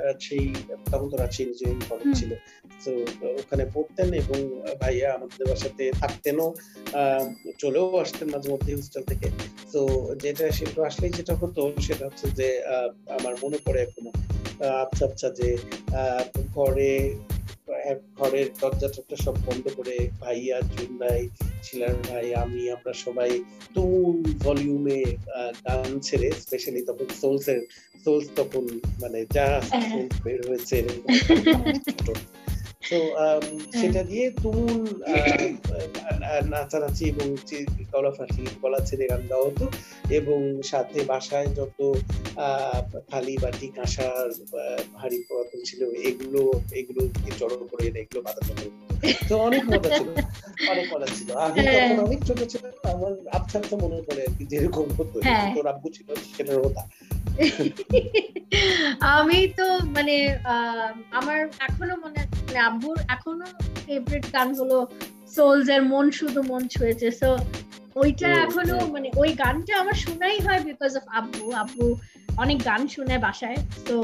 [0.05, 0.49] রাজশাহী
[0.91, 2.31] তখন তো রাজশাহী ইঞ্জিনিয়ারিং কলেজ ছিল।
[2.83, 2.91] তো
[3.41, 4.39] ওখানে পড়তেন এবং
[4.81, 6.47] ভাইয়া আমাদের বাসাতে থাকতেনও
[7.61, 9.27] চলেও আসতেন মাঝে মধ্যে হোস্টেল থেকে।
[9.73, 9.81] তো
[10.23, 12.47] যেটা সেটা আসলেই যেটা হতো সেটা হচ্ছে যে
[13.17, 14.11] আমার মনে পড়ে এখনও।
[14.83, 15.49] আচ্ছা আচ্ছা যে
[16.55, 16.91] ঘরে
[18.15, 21.21] ঘরের দরজা টরজা সব বন্ধ করে ভাইয়া জুন ভাই
[21.63, 23.31] ছিলেন ভাই আমি আমরা সবাই
[23.75, 24.99] তুমুল ভলিউমে
[25.65, 27.59] গান ছেড়ে স্পেশালি তখন সোলস এর
[28.05, 28.63] সোলস তখন
[29.01, 29.47] মানে যা।
[30.23, 30.77] বের হয়েছে
[32.81, 32.99] তো
[33.79, 34.81] সেটা দিয়ে তুমুল
[36.51, 37.27] নাচানাচি এবং
[38.61, 39.65] গলা ছেড়ে গান গাওয়া হতো
[40.09, 41.79] এবং সাথে বাসায় যত
[43.09, 44.27] থালি বাটি কাঁসার
[45.01, 46.41] হাড়ি পুরাতন ছিল এগুলো
[46.79, 47.01] এগুলো
[47.39, 48.53] জড়ো করে এনে এগুলো বাঁধানো
[49.29, 50.09] তো অনেক মজা ছিল
[50.69, 52.63] অনেক মজা ছিল আমি হ্যাঁ। তখন অনেক ছোট ছিল
[52.93, 56.83] আমার আবছা মনে পড়ে আর কি যেরকম হতো হ্যাঁ। তোর আব্বু ছিল সেটার হতা
[59.17, 60.15] আমি তো মানে
[61.19, 63.49] আমার এখনও মনে মানে আব্বুর এখনও
[63.85, 64.77] ফেভারিট গান হলো
[65.35, 67.29] সোলস এর মন শুধু মন ছুঁয়েছে। সো
[68.01, 71.85] ওইটা এখনও মানে ওই গানটা আমার শোনাই হয় বিকজ অফ আব্বু। আব্বু
[72.43, 73.59] অনেক গান শুনে বাসায়।
[73.89, 73.97] তো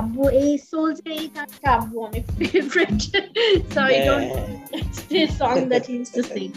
[0.00, 3.00] আব্বু এই সোলস এই গানটা আব্বু অনেক favourite
[3.72, 4.30] so I don't
[5.40, 6.48] song that he use to sing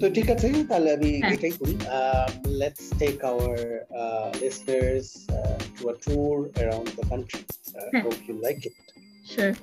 [0.00, 1.74] তো ঠিক আছে তাহলে আমি এটাই করি
[2.60, 3.56] let's take our
[4.42, 5.06] listeners
[5.76, 7.40] to a tour around the country
[8.04, 8.76] hope you like it
[9.26, 9.54] Sure.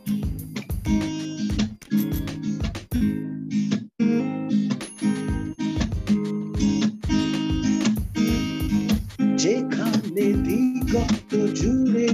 [9.41, 12.07] যেখানে দিগন্ত জুড়ে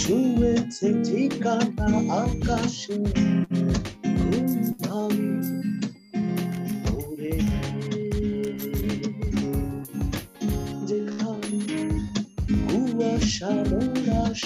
[0.00, 1.88] ছুঁয়েছে ঠিকানা
[2.22, 2.98] আকাশে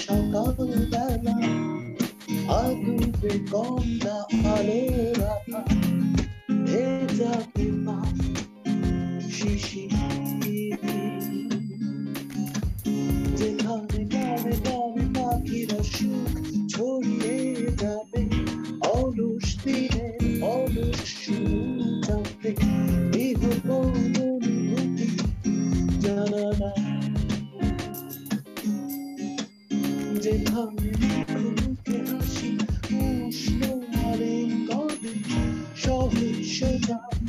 [0.00, 1.34] সকালবেলা
[2.58, 4.16] আগুবে কমলা
[4.50, 5.32] আলোরা
[6.66, 7.96] ভেজা পেপা
[9.30, 9.82] শিশি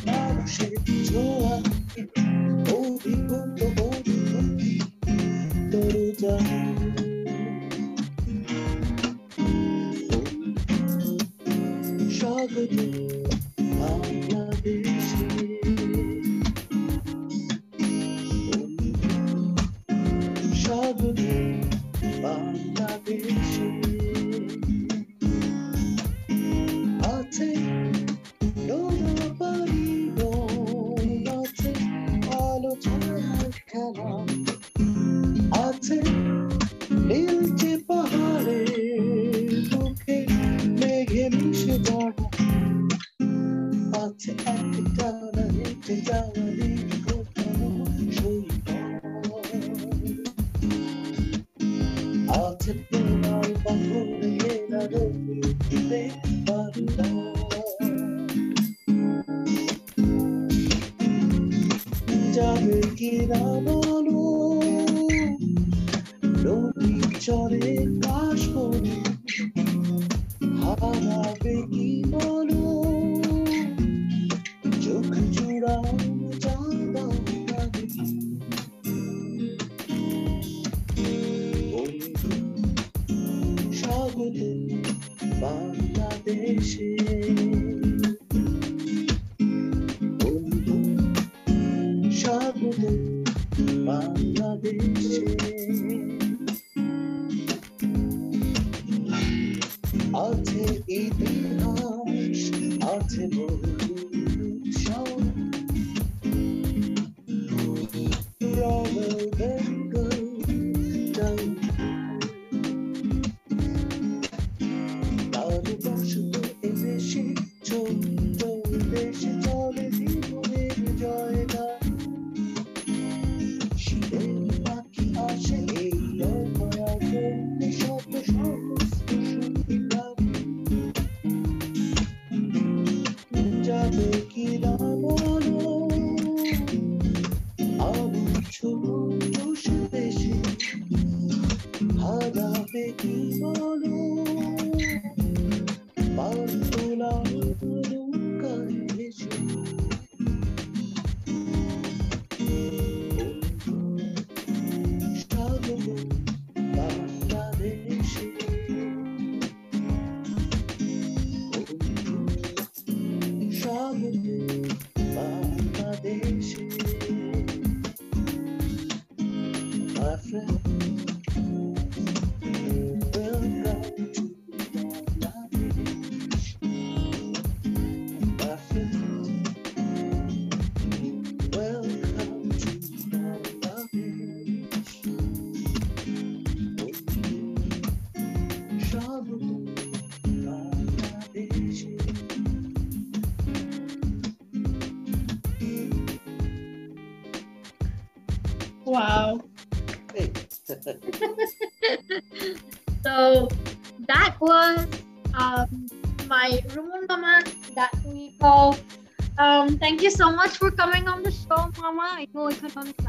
[0.04, 0.74] মানুষের
[1.04, 1.54] ছোঁয়া
[2.76, 4.70] অভিভূত অভিভূতি
[5.70, 6.65] দরজা স্বাগত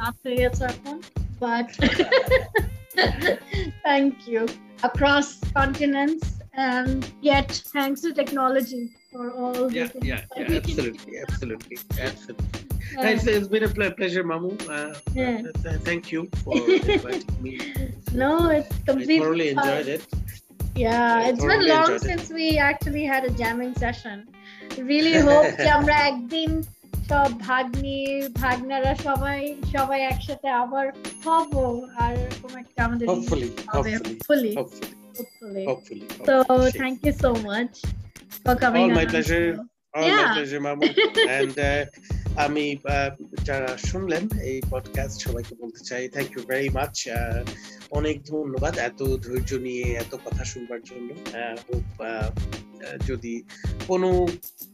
[0.08, 1.04] afterwards happen,
[1.40, 1.72] but
[3.84, 4.48] thank you.
[4.84, 12.62] Across continents and yet thanks to technology for all yeah yeah, yeah absolutely absolutely absolutely.
[12.98, 14.52] Uh, it's been a pleasure mamu.
[14.68, 15.42] Uh, uh, yeah.
[15.90, 16.56] Thank you for
[18.14, 20.08] no it's completely I thoroughly enjoyed it.
[20.76, 24.28] Yeah, it's been long since we actually had a jamming session.
[24.78, 26.66] Really hope Jamra Ekdin
[27.10, 30.92] সব ভাগ্নি ভাগ্নারা সবাই সবাই একসাথে আবার
[31.26, 32.16] হব আর
[41.30, 41.86] and uh,
[42.38, 47.10] আমি uh, যারা শুনলেন এই পডকাস্ট সবাইকে বলতে চাই থ্যাংক ইউ ভেরি মাচ
[47.92, 52.67] অনেক ধন্যবাদ এত ধৈর্য নিয়ে এত কথা শুনবার জন্য। uh, আই
[53.09, 53.35] যদি
[53.91, 54.11] কোনো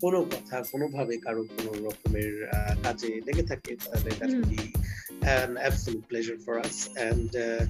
[0.02, 4.38] কোনো কথা কোনোভাবে কারো কোনো রকমের uh, কাজে লেগে থাকে তাহলে that Hmm.
[4.38, 4.64] would be
[5.36, 6.76] an absolute pleasure for us
[7.08, 7.62] and uh,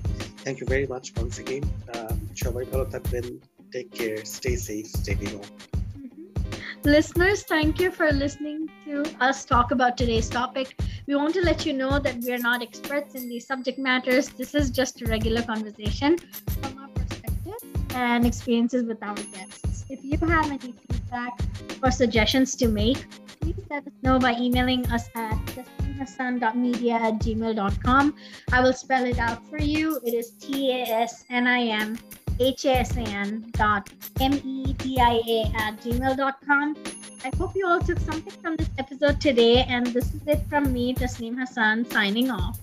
[0.45, 1.65] thank you very much once again
[1.97, 2.13] Uh,
[2.45, 3.25] সবাই ভালো থাকবেন
[3.75, 5.51] take care stay safe stay home
[6.05, 6.27] Mhm.
[6.85, 8.95] Listeners, thank you for listening to
[9.29, 10.69] us talk about today's topic.
[11.09, 14.25] We want to let you know that we are not experts in these subject matters.
[14.41, 16.11] This is just a regular conversation
[16.61, 17.59] from our perspective
[18.07, 19.72] and experiences with our guests.
[19.90, 21.40] If you have any feedback
[21.84, 23.06] or suggestions to make,
[23.42, 28.16] please let us know by emailing us at tasneemhassan.media at gmail.com.
[28.52, 30.00] I will spell it out for you.
[30.06, 31.98] It is T A S N I M
[32.40, 36.78] H-A-S-A-N dot M-E-D-I-A at gmail.com.
[37.26, 40.74] I hope you all took something from this episode today, and this is it from
[40.74, 42.60] me, Tasneem Hassan, signing off.